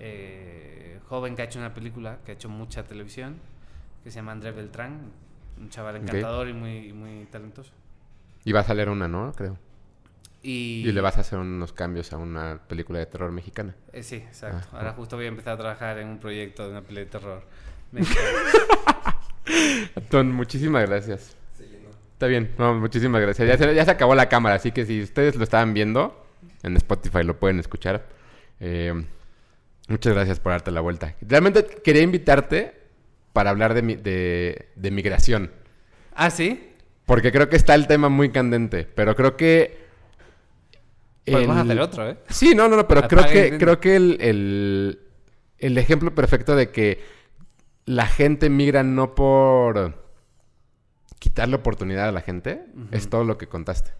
[0.00, 3.36] eh, joven que ha hecho una película, que ha hecho mucha televisión,
[4.02, 5.12] que se llama Andrés Beltrán,
[5.58, 7.70] un chaval encantador y muy, y muy talentoso.
[8.44, 9.32] Y va a salir una, ¿no?
[9.32, 9.56] Creo.
[10.42, 13.76] Y, Y le vas a hacer unos cambios a una película de terror mexicana.
[13.92, 14.66] Eh, sí, exacto.
[14.72, 14.94] Ah, Ahora ah.
[14.94, 17.44] justo voy a empezar a trabajar en un proyecto de una peli de terror.
[17.92, 18.26] mexicana.
[19.94, 21.36] Antón, muchísimas gracias.
[22.20, 23.48] Está bien, no, muchísimas gracias.
[23.48, 26.22] Ya se, ya se acabó la cámara, así que si ustedes lo estaban viendo,
[26.62, 28.06] en Spotify lo pueden escuchar.
[28.60, 28.92] Eh,
[29.88, 31.14] muchas gracias por darte la vuelta.
[31.22, 32.74] Realmente quería invitarte
[33.32, 35.50] para hablar de, mi- de, de migración.
[36.14, 36.66] ah, sí.
[37.06, 39.78] Porque creo que está el tema muy candente, pero creo que...
[41.24, 42.18] Podemos el- hacer otro, ¿eh?
[42.28, 45.00] Sí, no, no, no, pero creo que, creo que el, el,
[45.56, 47.02] el ejemplo perfecto de que
[47.86, 50.09] la gente migra no por
[51.20, 53.92] quitarle oportunidad a la gente es todo lo que contaste.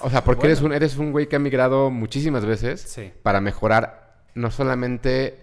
[0.00, 3.12] O sea, porque eres, un, eres un güey que ha migrado muchísimas veces Sí.
[3.22, 5.38] para mejorar no solamente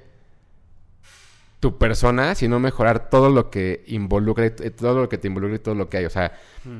[1.60, 5.56] tu persona, sino mejorar todo lo que involucra, y t- todo lo que te involucra
[5.56, 6.06] y todo lo que hay.
[6.06, 6.34] O sea,
[6.66, 6.80] Mm.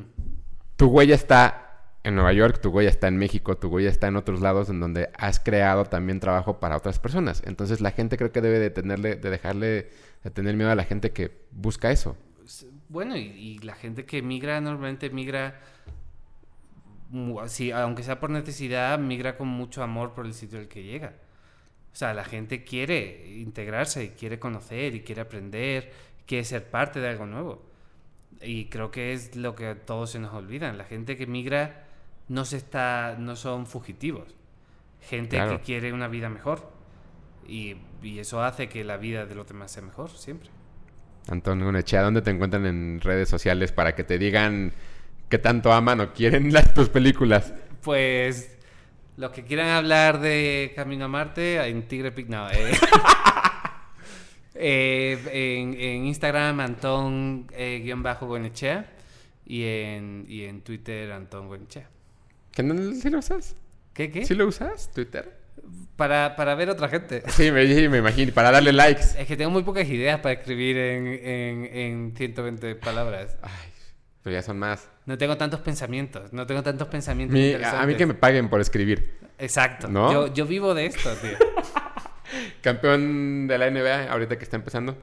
[0.76, 1.60] tu huella está
[2.04, 4.78] en Nueva York, tu huella está en México, tu huella está en otros lados en
[4.80, 7.42] donde has creado también trabajo para otras personas.
[7.46, 9.90] Entonces la gente creo que debe de tenerle, de dejarle
[10.22, 12.16] de tener miedo a la gente que busca eso.
[12.88, 15.60] Bueno, y, y la gente que migra normalmente migra,
[17.46, 21.14] sí, aunque sea por necesidad, migra con mucho amor por el sitio al que llega.
[21.92, 25.92] O sea, la gente quiere integrarse y quiere conocer y quiere aprender,
[26.26, 27.62] quiere ser parte de algo nuevo.
[28.42, 30.76] Y creo que es lo que a todos se nos olvidan.
[30.76, 31.86] La gente que migra
[32.28, 34.34] no se está, no son fugitivos.
[35.02, 35.52] Gente Claro.
[35.58, 36.68] que quiere una vida mejor.
[37.46, 40.50] Y, y eso hace que la vida de los demás sea mejor, siempre.
[41.28, 44.72] Antonio Unechea, ¿dónde te encuentran en redes sociales para que te digan
[45.28, 47.54] que tanto aman o quieren las, tus películas?
[47.82, 48.56] Pues
[49.16, 52.50] los que quieran hablar de Camino a Marte, en Tigre Pic, no.
[52.50, 52.72] eh.
[54.56, 57.82] Eh, en, en Instagram, Antón eh,
[59.46, 61.90] y en, y en Twitter, Antón Goenechea.
[62.52, 63.56] ¿Que no, ¿Sí lo usas?
[63.92, 64.24] ¿Qué, qué?
[64.24, 65.43] ¿Sí lo usas, Twitter?
[65.96, 67.22] Para, para ver otra gente.
[67.28, 69.04] Sí, me, imagino, para darle likes.
[69.16, 73.36] Es que tengo muy pocas ideas para escribir en, en, en 120 palabras.
[73.42, 73.52] Ay,
[74.22, 74.88] pero ya son más.
[75.06, 78.60] No tengo tantos pensamientos, no tengo tantos pensamientos Mi- a, mí que me paguen por
[78.60, 79.18] escribir.
[79.38, 79.86] Exacto.
[79.88, 80.12] ¿No?
[80.12, 81.36] Yo, yo vivo de esto, tío.
[82.62, 84.96] Campeón de la NBA, ahorita que está empezando.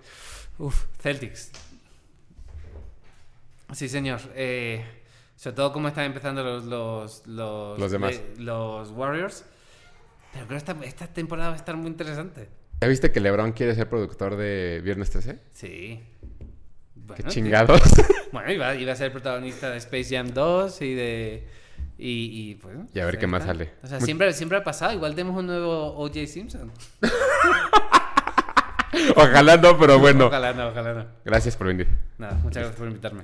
[0.57, 1.51] Uf, Celtics.
[3.73, 4.19] Sí, señor.
[4.35, 4.83] Eh,
[5.35, 8.15] sobre todo como están empezando los, los, los, Los demás.
[8.15, 9.45] eh, los Warriors.
[10.33, 12.49] Pero creo que esta, esta temporada va a estar muy interesante.
[12.81, 15.39] ¿Ya viste que LeBron quiere ser productor de Viernes 13?
[15.53, 16.03] Sí.
[16.95, 17.81] Bueno, Qué chingados.
[18.31, 21.47] Bueno, iba, iba a ser protagonista de Space Jam 2 y de...
[21.97, 23.71] Y, y pues, Y a ver qué más sale.
[23.83, 24.93] O sea, siempre, siempre ha pasado.
[24.93, 26.27] Igual tenemos un nuevo O.J.
[26.27, 26.71] Simpson.
[29.17, 30.27] Ojalá no, pero bueno.
[30.27, 31.05] Ojalá no, ojalá no.
[31.25, 31.87] Gracias por venir.
[32.17, 33.23] Nada, muchas gracias por invitarme.